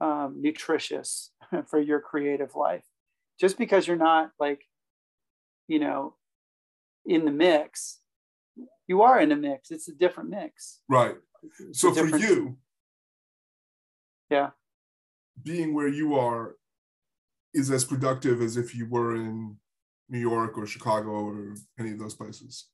[0.00, 1.30] um, nutritious
[1.68, 2.84] for your creative life.
[3.40, 4.62] Just because you're not like
[5.68, 6.14] you know
[7.06, 8.00] in the mix
[8.86, 9.70] you are in a mix.
[9.70, 10.80] It's a different mix.
[10.88, 11.14] Right.
[11.72, 12.56] So for you
[14.30, 14.50] yeah.
[15.42, 16.56] being where you are
[17.54, 19.56] is as productive as if you were in
[20.10, 22.66] new york or chicago or any of those places?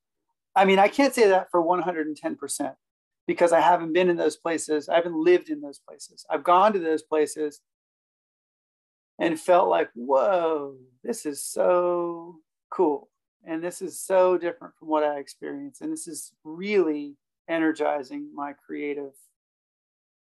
[0.56, 2.74] I mean i can't say that for 110%
[3.26, 6.72] because i haven't been in those places i haven't lived in those places i've gone
[6.72, 7.60] to those places
[9.18, 12.36] and felt like whoa this is so
[12.70, 13.08] cool
[13.46, 17.16] and this is so different from what i experienced and this is really
[17.48, 19.12] energizing my creative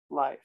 [0.09, 0.39] life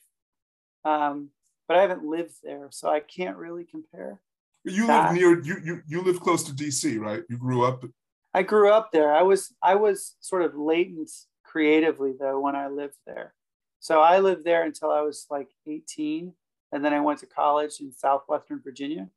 [0.84, 1.30] um,
[1.66, 4.20] but I haven't lived there, so I can't really compare.
[4.64, 5.12] You that.
[5.12, 7.22] live near you, you you live close to DC, right?
[7.28, 7.84] You grew up.
[8.32, 9.14] I grew up there.
[9.14, 11.10] I was I was sort of latent
[11.54, 13.34] creatively though when I lived there.
[13.78, 16.32] So I lived there until I was like 18,
[16.72, 19.08] and then I went to college in Southwestern Virginia,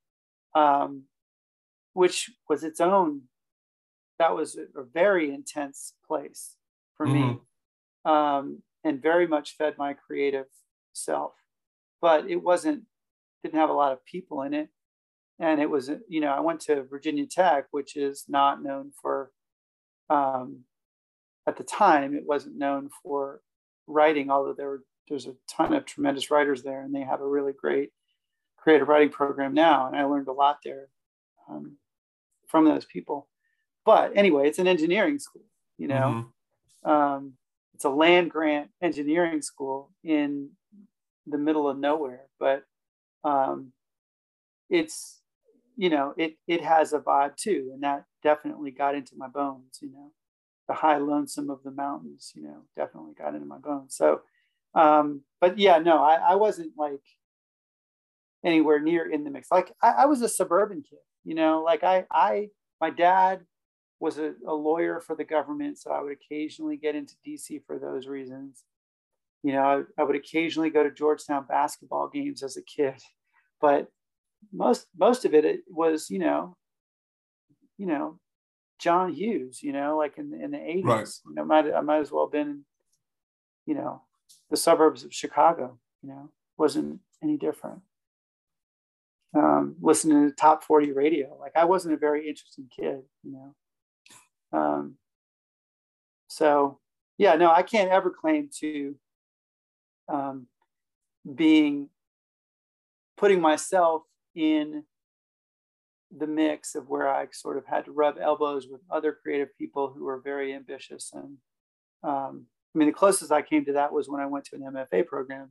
[0.53, 1.03] um,
[1.93, 3.21] which was its own.
[4.19, 6.55] That was a, a very intense place
[6.95, 7.29] for mm-hmm.
[7.29, 7.39] me,
[8.05, 10.45] um, and very much fed my creative
[10.93, 11.33] self
[12.01, 12.83] but it wasn't
[13.43, 14.69] didn't have a lot of people in it
[15.39, 19.31] and it was you know i went to virginia tech which is not known for
[20.09, 20.61] um,
[21.47, 23.41] at the time it wasn't known for
[23.87, 27.27] writing although there were there's a ton of tremendous writers there and they have a
[27.27, 27.91] really great
[28.57, 30.89] creative writing program now and i learned a lot there
[31.49, 31.77] um,
[32.47, 33.27] from those people
[33.85, 35.45] but anyway it's an engineering school
[35.77, 36.27] you know
[36.85, 36.89] mm-hmm.
[36.89, 37.33] um,
[37.73, 40.49] it's a land grant engineering school in
[41.27, 42.63] the middle of nowhere, but
[43.23, 43.71] um,
[44.69, 45.21] it's
[45.75, 49.77] you know it it has a vibe too, and that definitely got into my bones.
[49.81, 50.11] You know,
[50.67, 52.31] the high lonesome of the mountains.
[52.35, 53.95] You know, definitely got into my bones.
[53.95, 54.21] So,
[54.75, 57.03] um, but yeah, no, I, I wasn't like
[58.45, 59.51] anywhere near in the mix.
[59.51, 60.99] Like I, I was a suburban kid.
[61.23, 62.49] You know, like I I
[62.79, 63.41] my dad
[63.99, 67.79] was a, a lawyer for the government, so I would occasionally get into DC for
[67.79, 68.63] those reasons
[69.43, 72.95] you know, I, I, would occasionally go to Georgetown basketball games as a kid,
[73.61, 73.87] but
[74.51, 76.55] most most of it, it was, you know,
[77.77, 78.19] you know,
[78.79, 80.85] John Hughes, you know, like in in the eighties.
[80.85, 81.07] Right.
[81.27, 82.63] You know, might I might as well have been,
[83.65, 84.01] you know,
[84.49, 85.79] the suburbs of Chicago.
[86.03, 87.81] You know, wasn't any different.
[89.35, 93.55] Um, listening to top forty radio, like I wasn't a very interesting kid, you know.
[94.57, 94.95] Um,
[96.27, 96.79] so
[97.17, 98.95] yeah, no, I can't ever claim to
[100.07, 100.47] um,
[101.35, 101.89] being
[103.17, 104.03] putting myself
[104.35, 104.83] in
[106.15, 109.93] the mix of where I sort of had to rub elbows with other creative people
[109.93, 111.11] who were very ambitious.
[111.13, 111.37] And
[112.03, 114.61] um, I mean, the closest I came to that was when I went to an
[114.61, 115.49] MFA program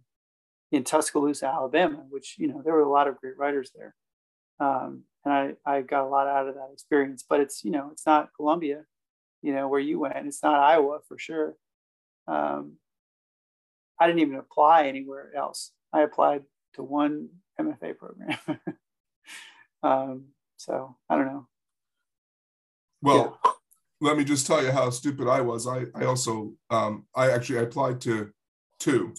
[0.73, 3.95] in Tuscaloosa, Alabama, which, you know, there were a lot of great writers there.
[4.59, 7.91] Um, and I, I got a lot out of that experience, but it's, you know,
[7.93, 8.85] it's not Columbia,
[9.43, 10.27] you know, where you went.
[10.27, 11.57] It's not Iowa for sure.
[12.27, 12.75] Um,
[14.01, 15.73] I didn't even apply anywhere else.
[15.93, 16.43] I applied
[16.75, 17.29] to one
[17.61, 18.39] MFA program.
[20.57, 21.47] so I don't know.
[23.03, 23.51] Well, yeah.
[24.01, 25.67] let me just tell you how stupid I was.
[25.67, 28.31] I, I also, um, I actually I applied to
[28.81, 29.15] two.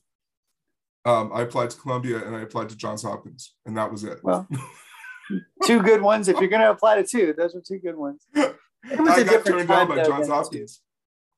[1.05, 4.19] Um, I applied to Columbia and I applied to Johns Hopkins, and that was it.
[4.23, 4.47] Well,
[5.63, 6.27] two good ones.
[6.27, 8.25] If you're going to apply to two, those are two good ones.
[8.89, 10.81] It was I a got turned down by Johns Hopkins.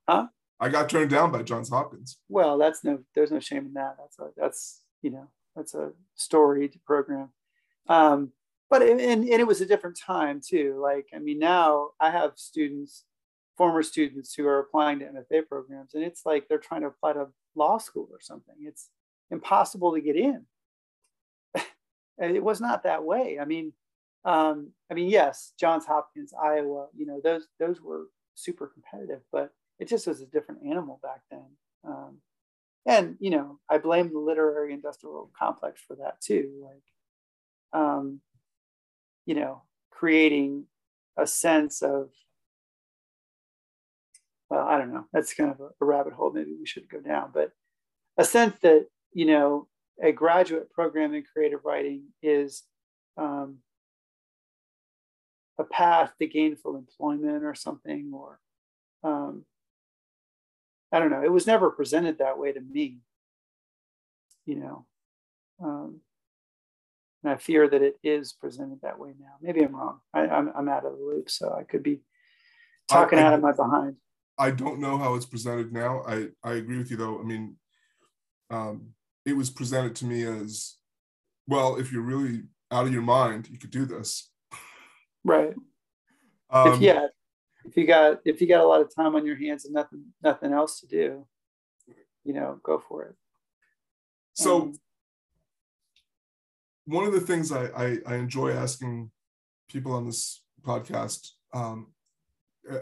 [0.07, 0.27] Huh?
[0.59, 2.17] I got turned down by Johns Hopkins.
[2.27, 3.95] Well, that's no, there's no shame in that.
[3.97, 7.29] That's a, that's you know, that's a storied program.
[7.87, 8.33] Um,
[8.69, 10.79] but and, and it was a different time too.
[10.81, 13.05] Like, I mean, now I have students,
[13.57, 17.13] former students who are applying to MFA programs, and it's like they're trying to apply
[17.13, 18.55] to law school or something.
[18.61, 18.89] It's
[19.31, 20.45] impossible to get in.
[22.19, 23.39] it was not that way.
[23.41, 23.73] I mean,
[24.25, 29.51] um, I mean, yes, Johns Hopkins, Iowa, you know, those those were super competitive, but
[29.79, 31.45] it just was a different animal back then.
[31.83, 32.17] Um,
[32.85, 36.51] and you know, I blame the literary industrial complex for that too.
[36.63, 38.19] Like, um,
[39.29, 39.61] you know,
[39.91, 40.65] creating
[41.15, 42.09] a sense of,
[44.49, 46.99] well, I don't know, that's kind of a, a rabbit hole maybe we should go
[46.99, 47.51] down, but
[48.17, 49.67] a sense that, you know,
[50.01, 52.63] a graduate program in creative writing is
[53.17, 53.57] um,
[55.59, 58.39] a path to gainful employment or something, or
[59.03, 59.45] um,
[60.91, 61.23] I don't know.
[61.23, 62.97] It was never presented that way to me,
[64.47, 64.85] you know.
[65.63, 66.01] Um,
[67.23, 69.33] and I fear that it is presented that way now.
[69.41, 69.99] Maybe I'm wrong.
[70.13, 72.01] I, am I'm, I'm out of the loop, so I could be
[72.87, 73.95] talking I, I, out of my behind.
[74.37, 76.03] I don't know how it's presented now.
[76.07, 77.19] I, I agree with you though.
[77.19, 77.57] I mean,
[78.49, 78.89] um,
[79.25, 80.77] it was presented to me as,
[81.47, 84.29] well, if you're really out of your mind, you could do this.
[85.25, 85.53] Right.
[86.49, 87.07] Um, if, yeah.
[87.65, 90.05] If you got if you got a lot of time on your hands and nothing
[90.23, 91.27] nothing else to do,
[92.23, 93.15] you know, go for it.
[94.33, 94.61] So.
[94.61, 94.73] Um,
[96.89, 99.11] one of the things I, I, I enjoy asking
[99.69, 101.87] people on this podcast um,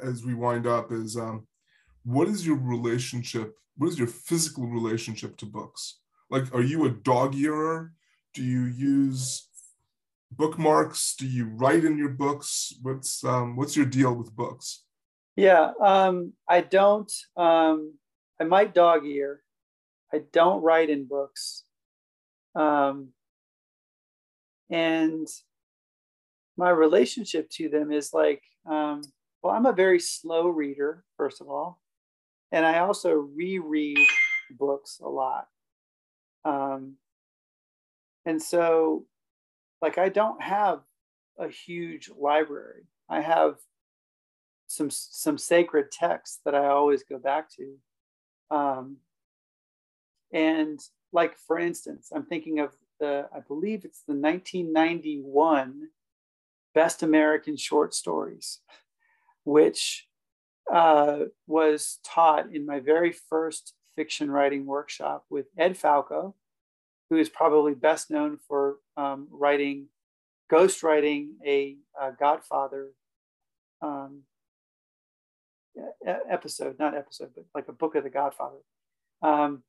[0.01, 1.45] as we wind up is um,
[2.05, 3.53] what is your relationship?
[3.77, 5.99] What is your physical relationship to books?
[6.29, 7.91] Like, are you a dog earer?
[8.33, 9.49] Do you use
[10.31, 11.15] bookmarks?
[11.17, 12.73] Do you write in your books?
[12.81, 14.83] What's um, what's your deal with books?
[15.35, 17.11] Yeah, um, I don't.
[17.35, 17.95] Um,
[18.39, 19.41] I might dog ear.
[20.13, 21.63] I don't write in books.
[22.55, 23.09] Um,
[24.69, 25.27] and
[26.57, 29.01] my relationship to them is like um,
[29.41, 31.79] well i'm a very slow reader first of all
[32.51, 33.99] and i also reread
[34.51, 35.47] books a lot.
[36.45, 36.95] Um,
[38.25, 39.05] and so
[39.81, 40.81] like i don't have
[41.39, 42.83] a huge library.
[43.09, 43.55] I have
[44.67, 48.55] some some sacred texts that i always go back to.
[48.55, 48.97] Um,
[50.33, 50.79] and
[51.13, 55.89] like for instance i'm thinking of the, I believe it's the 1991
[56.73, 58.59] Best American Short Stories,
[59.43, 60.07] which
[60.71, 66.35] uh, was taught in my very first fiction writing workshop with Ed Falco,
[67.09, 69.87] who is probably best known for um, writing,
[70.51, 72.91] ghostwriting a, a Godfather
[73.81, 74.23] um,
[76.29, 78.59] episode, not episode, but like a book of the Godfather
[79.21, 79.63] um,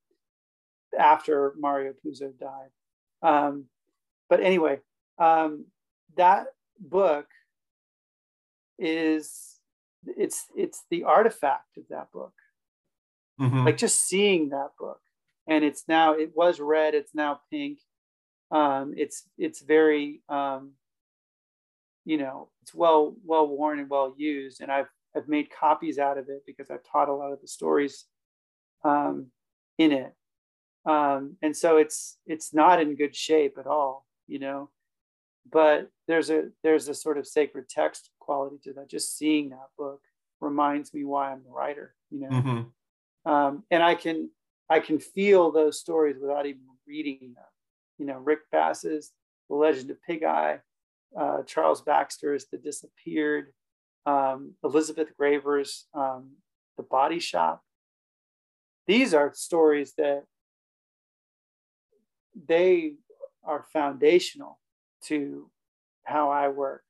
[0.98, 2.70] after Mario Puzo died.
[3.22, 3.66] Um,
[4.28, 4.80] but anyway,
[5.18, 5.66] um,
[6.16, 6.46] that
[6.78, 7.26] book
[8.78, 9.56] is
[10.06, 12.32] it's it's the artifact of that book.
[13.40, 13.66] Mm-hmm.
[13.66, 15.00] Like just seeing that book,
[15.46, 17.78] and it's now it was red, it's now pink.
[18.50, 20.72] Um, it's it's very um,
[22.04, 26.18] you know it's well well worn and well used, and I've I've made copies out
[26.18, 28.04] of it because I've taught a lot of the stories
[28.84, 29.26] um,
[29.78, 30.14] in it
[30.88, 34.70] um, and so it's it's not in good shape at all you know
[35.50, 39.68] but there's a there's a sort of sacred text quality to that just seeing that
[39.76, 40.00] book
[40.40, 42.28] reminds me why I'm the writer, you know.
[42.28, 43.30] Mm-hmm.
[43.30, 44.30] Um, and I can
[44.70, 47.44] I can feel those stories without even reading them.
[47.98, 49.12] You know, Rick Bass's
[49.48, 50.60] The Legend of Pig Eye,
[51.18, 53.52] uh, Charles Baxter's The Disappeared,
[54.06, 56.32] um, Elizabeth Graver's um,
[56.76, 57.62] The Body Shop.
[58.86, 60.24] These are stories that
[62.46, 62.94] they
[63.44, 64.58] are foundational
[65.04, 65.50] to
[66.04, 66.84] how I work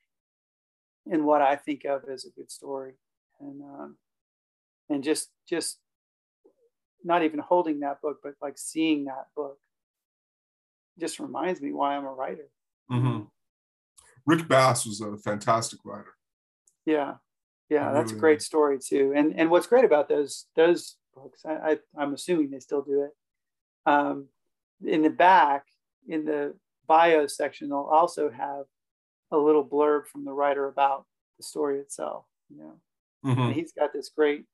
[1.11, 2.95] and what I think of as a good story.
[3.41, 3.97] And um,
[4.89, 5.79] and just just
[7.05, 9.59] not even holding that book, but like seeing that book
[10.99, 12.51] just reminds me why I'm a writer.
[12.91, 13.25] Mm-hmm.
[14.27, 16.15] Rick Bass was a fantastic writer.
[16.85, 17.15] Yeah,
[17.71, 19.13] yeah, that's a great story too.
[19.15, 23.05] And and what's great about those those books, I, I am assuming they still do
[23.05, 23.11] it.
[23.91, 24.29] Um,
[24.85, 25.65] in the back,
[26.09, 26.55] in the
[26.87, 28.65] bio section, they'll also have
[29.31, 31.05] a little blurb from the writer about
[31.37, 32.25] the story itself.
[32.49, 32.75] You know,
[33.25, 33.41] mm-hmm.
[33.41, 34.45] and he's got this great,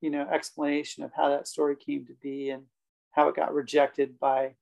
[0.00, 2.64] you know, explanation of how that story came to be and
[3.12, 4.54] how it got rejected by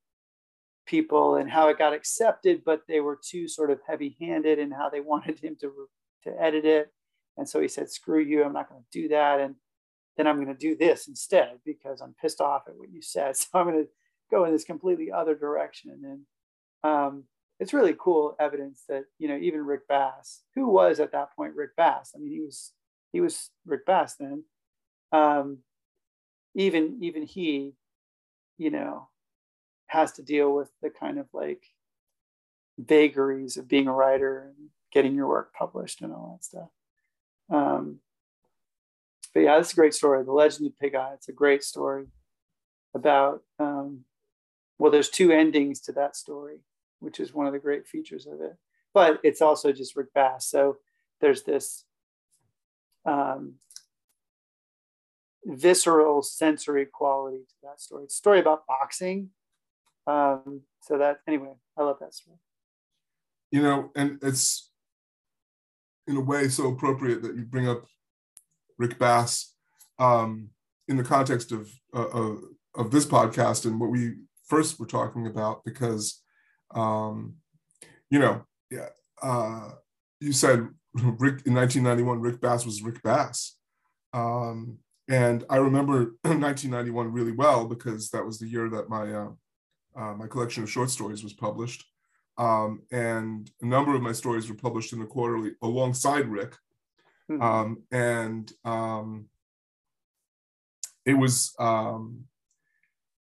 [0.86, 4.90] people and how it got accepted, but they were too sort of heavy-handed and how
[4.90, 5.88] they wanted him to
[6.24, 6.92] to edit it.
[7.38, 8.44] And so he said, "Screw you!
[8.44, 9.54] I'm not going to do that." And
[10.16, 13.36] then I'm going to do this instead because I'm pissed off at what you said.
[13.36, 13.88] So I'm going to
[14.30, 16.26] go in this completely other direction.
[16.84, 17.24] And um,
[17.58, 21.54] it's really cool evidence that you know even Rick Bass, who was at that point
[21.54, 22.72] Rick Bass, I mean he was
[23.12, 24.44] he was Rick Bass then.
[25.12, 25.58] Um,
[26.54, 27.74] even even he,
[28.58, 29.08] you know,
[29.86, 31.64] has to deal with the kind of like
[32.78, 36.68] vagaries of being a writer and getting your work published and all that stuff.
[37.50, 37.98] Um,
[39.34, 40.24] but yeah, it's a great story.
[40.24, 41.12] The Legend of Pig Eye.
[41.14, 42.06] It's a great story
[42.94, 43.42] about.
[43.58, 44.04] Um,
[44.80, 46.60] well, there's two endings to that story
[47.00, 48.56] which is one of the great features of it.
[48.94, 50.46] But it's also just Rick Bass.
[50.46, 50.76] So
[51.20, 51.84] there's this
[53.04, 53.54] um,
[55.44, 58.04] visceral sensory quality to that story.
[58.04, 59.30] It's a story about boxing.
[60.06, 62.36] Um, so that anyway, I love that story.
[63.50, 64.70] You know, and it's
[66.06, 67.84] in a way so appropriate that you bring up
[68.78, 69.54] Rick Bass
[69.98, 70.50] um,
[70.88, 72.38] in the context of, uh, of,
[72.74, 74.14] of this podcast and what we
[74.50, 76.22] first we're talking about because
[76.74, 77.36] um,
[78.10, 78.88] you know, yeah,
[79.22, 79.70] uh,
[80.20, 83.56] you said Rick in 1991, Rick Bass was Rick Bass.
[84.12, 84.78] Um,
[85.08, 89.30] and I remember 1991 really well because that was the year that my uh,
[89.96, 91.84] uh, my collection of short stories was published.
[92.38, 96.56] Um, and a number of my stories were published in the quarterly alongside Rick.
[97.30, 97.42] Mm-hmm.
[97.42, 99.26] Um, and um,
[101.04, 102.24] it was, um,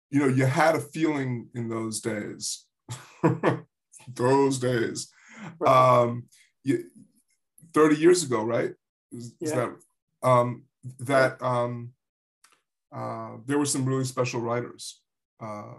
[0.09, 2.65] you know, you had a feeling in those days
[4.15, 5.11] those days.
[5.59, 6.01] Right.
[6.01, 6.25] Um,
[7.73, 8.73] 30 years ago, right?
[9.11, 9.47] Is, yeah.
[9.47, 9.69] is that
[10.21, 10.63] um,
[10.99, 11.93] that um,
[12.91, 15.01] uh, there were some really special writers
[15.41, 15.75] uh,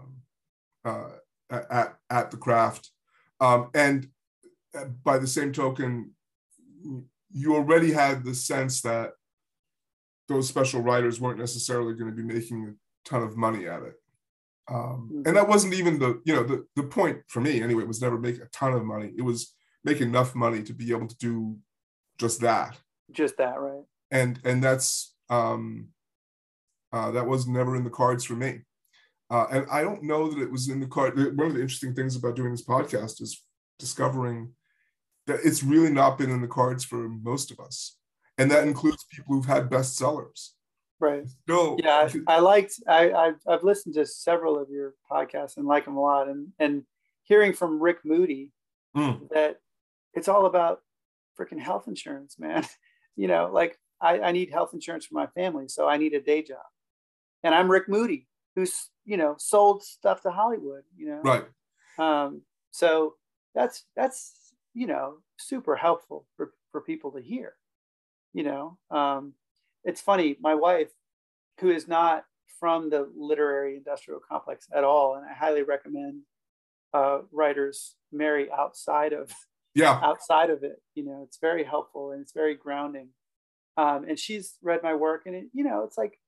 [0.83, 1.09] uh,
[1.49, 2.89] at at the craft,
[3.39, 4.07] um, and
[4.77, 6.11] uh, by the same token,
[7.31, 9.11] you already had the sense that
[10.27, 14.00] those special writers weren't necessarily going to be making a ton of money at it.
[14.71, 15.27] Um, mm-hmm.
[15.27, 18.17] and that wasn't even the you know the the point for me anyway was never
[18.17, 19.11] make a ton of money.
[19.17, 19.53] It was
[19.83, 21.57] make enough money to be able to do
[22.17, 22.77] just that.
[23.11, 23.83] Just that right.
[24.11, 25.89] And and that's um
[26.93, 28.61] uh, that was never in the cards for me.
[29.29, 31.95] Uh, and i don't know that it was in the card one of the interesting
[31.95, 33.41] things about doing this podcast is
[33.79, 34.51] discovering
[35.27, 37.97] that it's really not been in the cards for most of us.
[38.37, 40.49] And that includes people who've had bestsellers
[41.01, 41.27] Right.
[41.47, 41.77] No.
[41.83, 42.75] Yeah, I, I liked.
[42.87, 46.49] I I've, I've, listened to several of your podcasts and like them a lot, and
[46.59, 46.83] and
[47.23, 48.51] hearing from Rick Moody
[48.95, 49.27] mm.
[49.29, 49.57] that
[50.13, 50.81] it's all about
[51.39, 52.67] freaking health insurance, man.
[53.15, 56.21] you know, like I, I need health insurance for my family, so I need a
[56.21, 56.59] day job,
[57.43, 60.83] and I'm Rick Moody, who's you know sold stuff to Hollywood.
[60.95, 61.21] You know.
[61.23, 61.45] Right.
[61.97, 62.43] Um.
[62.69, 63.15] So
[63.55, 67.55] that's that's you know super helpful for for people to hear.
[68.33, 68.77] You know.
[68.91, 69.33] Um
[69.83, 70.91] it's funny, my wife,
[71.59, 72.25] who is not
[72.59, 76.21] from the literary industrial complex at all, and I highly recommend
[76.93, 79.31] uh, writers marry outside of
[79.73, 80.81] yeah outside of it.
[80.95, 83.09] You know, it's very helpful and it's very grounding.
[83.77, 86.19] Um, and she's read my work, and it, you know, it's like,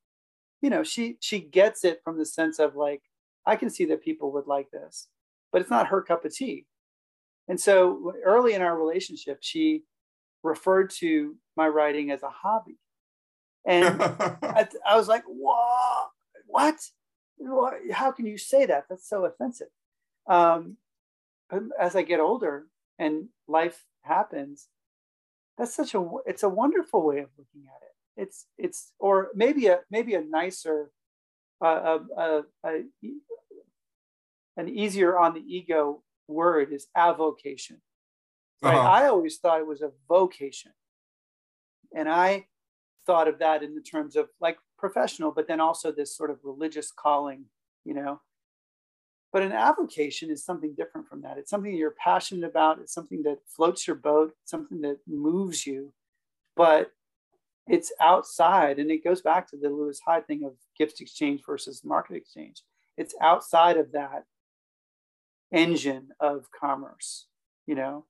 [0.62, 3.02] you know, she she gets it from the sense of like,
[3.46, 5.08] I can see that people would like this,
[5.52, 6.66] but it's not her cup of tea.
[7.48, 9.84] And so early in our relationship, she
[10.44, 12.78] referred to my writing as a hobby.
[13.66, 16.10] And I, I, was like, what?
[17.38, 17.74] what?
[17.92, 18.86] How can you say that?
[18.90, 19.68] That's so offensive.
[20.28, 20.78] Um,
[21.80, 22.68] as I get older
[23.00, 24.68] and life happens,
[25.58, 28.22] that's such a, it's a wonderful way of looking at it.
[28.22, 30.92] it's it's or maybe a maybe a nicer
[31.64, 32.82] uh, a, a, a,
[34.58, 37.82] an easier on the ego word is avocation
[38.62, 38.88] right uh-huh.
[38.88, 40.72] i always thought it was a vocation
[41.96, 42.46] and i
[43.06, 46.40] thought of that in the terms of like professional but then also this sort of
[46.44, 47.46] religious calling
[47.86, 48.20] you know
[49.34, 51.40] but an avocation is something different from that.
[51.40, 52.78] It's something you're passionate about.
[52.80, 55.92] It's something that floats your boat, something that moves you,
[56.56, 56.92] but
[57.66, 58.78] it's outside.
[58.78, 62.62] And it goes back to the Lewis Hyde thing of gift exchange versus market exchange.
[62.96, 64.26] It's outside of that
[65.52, 67.26] engine of commerce,
[67.66, 68.06] you know,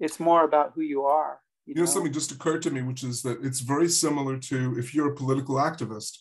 [0.00, 1.40] it's more about who you are.
[1.66, 4.38] You, you know, know, something just occurred to me, which is that it's very similar
[4.38, 6.18] to if you're a political activist.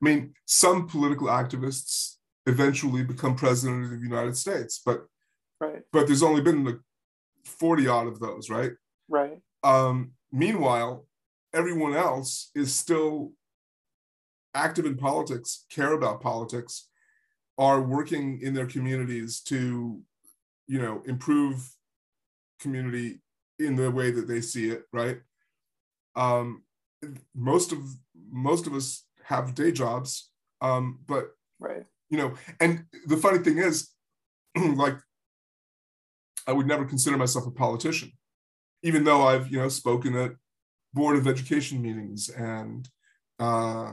[0.00, 2.16] I mean, some political activists
[2.46, 4.80] eventually become president of the United States.
[4.84, 5.06] But
[5.60, 5.82] right.
[5.92, 6.78] but there's only been like
[7.44, 8.72] 40 odd of those, right?
[9.08, 9.38] Right.
[9.62, 11.06] Um, meanwhile,
[11.52, 13.32] everyone else is still
[14.54, 16.88] active in politics, care about politics,
[17.58, 20.00] are working in their communities to,
[20.66, 21.70] you know, improve
[22.60, 23.20] community
[23.58, 25.18] in the way that they see it, right?
[26.14, 26.62] Um,
[27.34, 27.78] most of
[28.30, 30.30] most of us have day jobs,
[30.60, 33.90] um, but right you know and the funny thing is
[34.56, 34.96] like
[36.46, 38.12] i would never consider myself a politician
[38.82, 40.32] even though i've you know spoken at
[40.94, 42.88] board of education meetings and
[43.38, 43.92] uh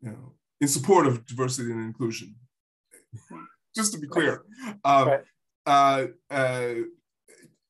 [0.00, 2.34] you know in support of diversity and inclusion
[3.74, 4.44] just to be clear
[4.84, 5.20] um, right.
[5.66, 6.74] uh, uh,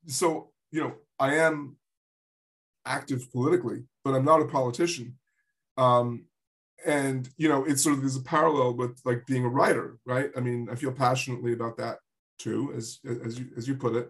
[0.07, 1.77] so you know i am
[2.85, 5.17] active politically but i'm not a politician.
[5.77, 6.25] Um,
[6.85, 10.29] and you know it's sort of there's a parallel with like being a writer right?
[10.37, 11.97] I mean i feel passionately about that
[12.37, 14.09] too as as you as you put it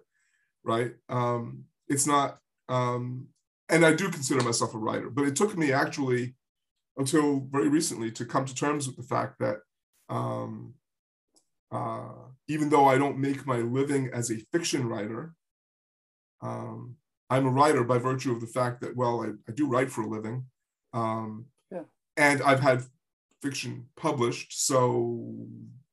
[0.63, 0.93] right?
[1.09, 3.27] Um it's not um
[3.69, 6.35] and i do consider myself a writer but it took me actually
[6.97, 9.57] until very recently to come to terms with the fact that
[10.09, 10.73] um
[11.71, 12.09] uh
[12.47, 15.35] even though i don't make my living as a fiction writer
[16.41, 16.95] um
[17.29, 20.01] i'm a writer by virtue of the fact that well i, I do write for
[20.01, 20.45] a living
[20.93, 21.83] um yeah.
[22.17, 22.83] and I've had
[23.45, 25.47] fiction published, so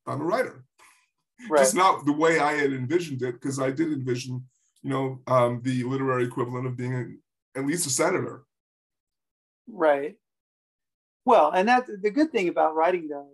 [0.06, 0.64] I'm a writer.
[1.50, 1.60] Right.
[1.60, 4.44] Just not the way I had envisioned it, because I did envision,
[4.82, 8.44] you know, um, the literary equivalent of being a, at least a senator.
[9.68, 10.16] Right.
[11.24, 13.28] Well, and that the good thing about writing, though,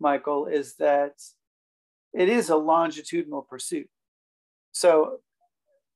[0.00, 1.12] Michael, is that
[2.12, 3.88] it is a longitudinal pursuit.
[4.72, 5.20] So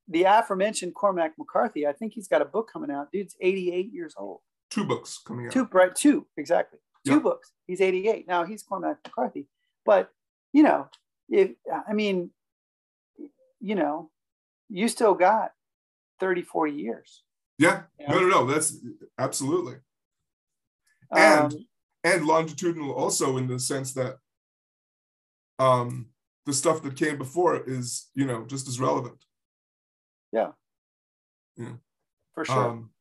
[0.07, 3.11] the aforementioned Cormac McCarthy, I think he's got a book coming out.
[3.11, 4.41] Dude's 88 years old
[4.71, 5.51] two books coming out.
[5.51, 5.93] Two, right?
[5.93, 6.79] Two, exactly.
[7.05, 7.51] Two books.
[7.67, 8.45] He's 88 now.
[8.45, 9.47] He's Cormac McCarthy,
[9.85, 10.11] but
[10.53, 10.87] you know,
[11.29, 11.51] if
[11.87, 12.29] I mean,
[13.59, 14.11] you know,
[14.69, 15.51] you still got
[16.19, 17.23] 30, 40 years.
[17.57, 17.83] Yeah.
[17.99, 18.13] You know?
[18.13, 18.45] No, no, no.
[18.45, 18.77] That's
[19.17, 19.75] absolutely.
[21.11, 21.65] And um,
[22.03, 24.17] and longitudinal also in the sense that
[25.59, 26.07] um
[26.45, 29.25] the stuff that came before is, you know, just as relevant.
[30.31, 30.51] Yeah.
[31.57, 31.73] Yeah.
[32.33, 32.69] For sure.
[32.69, 32.91] Um,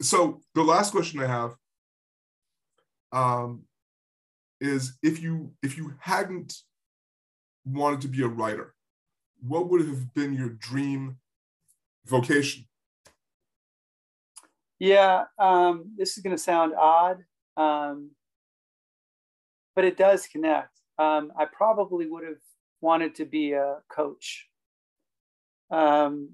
[0.00, 1.54] so the last question I have
[3.12, 3.62] um,
[4.60, 6.54] is if you if you hadn't
[7.64, 8.74] wanted to be a writer,
[9.40, 11.16] what would have been your dream
[12.04, 12.66] vocation?
[14.78, 17.24] Yeah, um, this is going to sound odd,
[17.56, 18.10] um,
[19.74, 20.80] but it does connect.
[20.98, 22.36] Um, I probably would have
[22.82, 24.48] wanted to be a coach
[25.70, 26.30] um,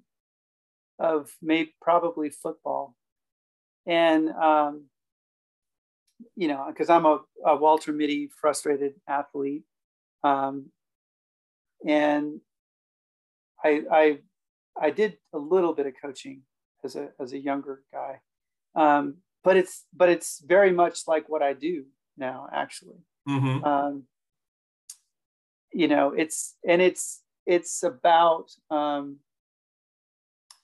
[0.98, 2.94] of maybe probably football.
[3.86, 4.84] And um,
[6.36, 9.64] you know because i'm a, a, walter mitty frustrated athlete
[10.24, 10.66] um,
[11.86, 12.40] and
[13.64, 14.18] I, I
[14.80, 16.42] i did a little bit of coaching
[16.84, 18.20] as a as a younger guy.
[18.74, 21.84] Um, but it's but it's very much like what i do
[22.16, 22.98] now actually.
[23.28, 23.64] Mm-hmm.
[23.64, 24.04] um,
[25.72, 29.18] you know it's and it's it's about um,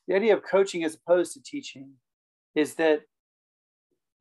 [0.07, 1.91] the idea of coaching as opposed to teaching
[2.55, 3.03] is that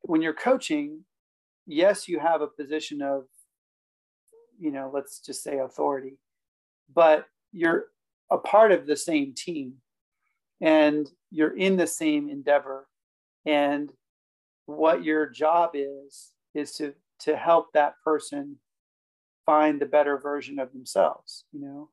[0.02, 1.04] when you're coaching,
[1.66, 3.24] yes, you have a position of,
[4.58, 6.18] you know, let's just say authority,
[6.94, 7.86] but you're
[8.30, 9.74] a part of the same team
[10.60, 12.86] and you're in the same endeavor.
[13.46, 13.90] And
[14.66, 18.56] what your job is, is to, to help that person
[19.46, 21.88] find the better version of themselves, you know?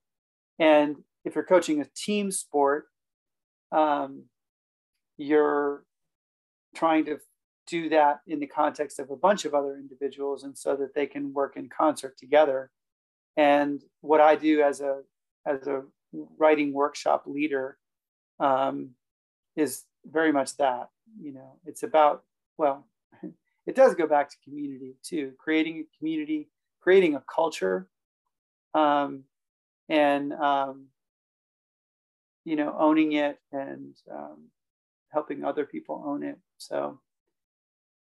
[0.60, 2.86] And if you're coaching a team sport,
[3.72, 4.26] um,
[5.18, 5.84] you're
[6.76, 7.20] trying to
[7.68, 11.08] do that in the context of a bunch of other individuals and so that they
[11.08, 12.70] can work in concert together.
[13.38, 15.02] And what i do as a
[15.46, 15.84] as a
[16.38, 17.78] writing workshop leader
[18.40, 18.92] um,
[19.56, 22.24] is very much that you know it's about
[22.58, 22.88] well,
[23.68, 26.50] it does go back to community too, creating a community,
[26.82, 27.88] creating a culture,
[28.74, 29.24] um,
[29.90, 30.88] and um,
[32.44, 34.48] you know, owning it and um,
[35.10, 36.38] helping other people own it.
[36.58, 37.00] So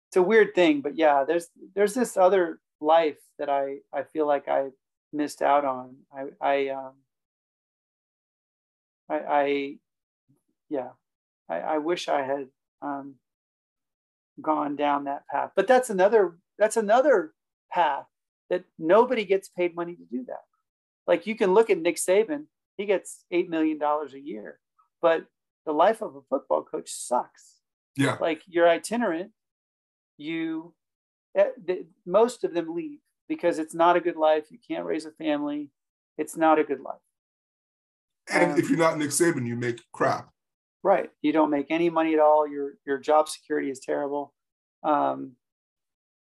[0.09, 4.27] it's a weird thing, but yeah, there's there's this other life that I I feel
[4.27, 4.69] like I
[5.13, 5.97] missed out on.
[6.13, 6.93] I I um,
[9.09, 9.77] I, I
[10.69, 10.91] yeah,
[11.49, 12.49] I, I wish I had
[12.81, 13.15] um,
[14.41, 15.53] gone down that path.
[15.55, 17.33] But that's another that's another
[17.71, 18.07] path
[18.51, 20.45] that nobody gets paid money to do that.
[21.07, 22.45] Like you can look at Nick Saban,
[22.77, 24.59] he gets eight million dollars a year,
[25.01, 25.27] but
[25.67, 27.61] the life of a football coach sucks.
[27.97, 28.17] Yeah.
[28.21, 29.33] Like you're itinerant,
[30.17, 30.75] you
[31.37, 31.51] eh,
[32.07, 34.47] most of them leave because it's not a good life.
[34.51, 35.71] You can't raise a family.
[36.19, 37.01] It's not a good life.
[38.31, 40.29] And um, if you're not Nick Saban, you make crap.
[40.83, 41.11] Right.
[41.23, 42.49] You don't make any money at all.
[42.49, 44.35] Your your job security is terrible.
[44.83, 45.33] Um,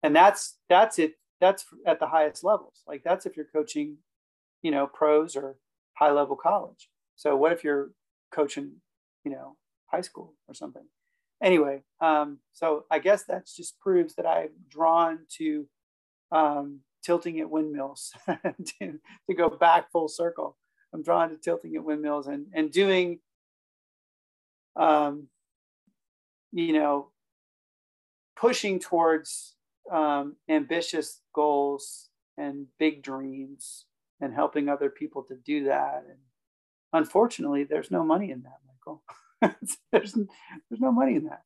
[0.04, 1.14] and that's that's it.
[1.40, 2.82] That's at the highest levels.
[2.88, 3.98] Like that's if you're coaching,
[4.62, 5.58] you know, pros or
[5.94, 6.90] high level college.
[7.16, 7.92] So what if you're
[8.32, 8.74] coaching,
[9.24, 9.58] you know,
[9.88, 10.86] high school or something?
[11.44, 15.68] Anyway, um, so I guess that just proves that I'm drawn to
[16.32, 20.58] um, tilting at windmills to, to go back full circle.
[20.94, 23.20] I'm drawn to tilting at windmills and and doing
[24.76, 25.28] um,
[26.52, 27.10] you know,
[28.36, 29.56] pushing towards
[29.92, 33.86] um, ambitious goals and big dreams
[34.22, 36.06] and helping other people to do that.
[36.08, 36.18] And
[36.94, 39.04] unfortunately, there's no money in that, Michael.
[39.92, 40.14] there's,
[40.70, 41.42] there's no money in that.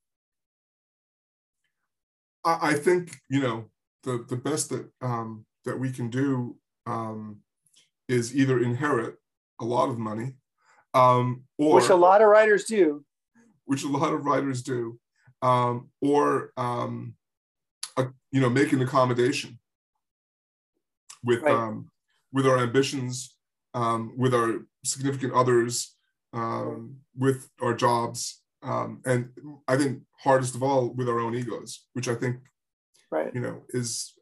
[2.43, 3.65] I think, you know,
[4.03, 7.39] the, the best that, um, that we can do um,
[8.07, 9.15] is either inherit
[9.59, 10.35] a lot of money
[10.93, 13.03] um, or which a lot of writers do
[13.65, 14.97] which a lot of writers do,
[15.41, 17.15] um, or um,
[17.97, 19.59] a, you know, make an accommodation
[21.23, 21.53] with right.
[21.53, 21.89] um,
[22.35, 23.35] with our ambitions,
[23.73, 24.49] um, with our
[24.83, 25.95] significant others,
[26.33, 29.29] um, with our jobs, um, and
[29.67, 32.35] I think hardest of all with our own egos, which I think,
[33.09, 34.13] right, you know, is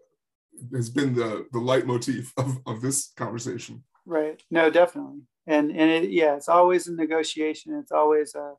[0.76, 3.84] has been the the leitmotif of, of this conversation.
[4.06, 4.44] Right.
[4.52, 5.22] No, definitely.
[5.48, 7.73] And and it, yeah, it's always a negotiation.
[7.80, 8.53] It's always a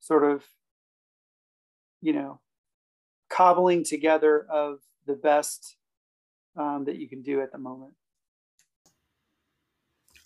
[0.00, 0.44] sort of,
[2.00, 2.40] you know,
[3.30, 5.76] cobbling together of the best
[6.56, 7.92] um, that you can do at the moment.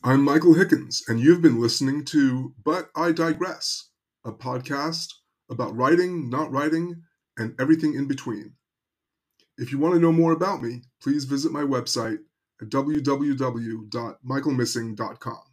[0.04, 3.90] I'm Michael Hickins, and you've been listening to But I Digress,
[4.24, 5.06] a podcast
[5.48, 7.04] about writing, not writing,
[7.38, 8.54] and everything in between.
[9.58, 12.18] If you want to know more about me, please visit my website
[12.60, 15.51] at www.michaelhickins.com.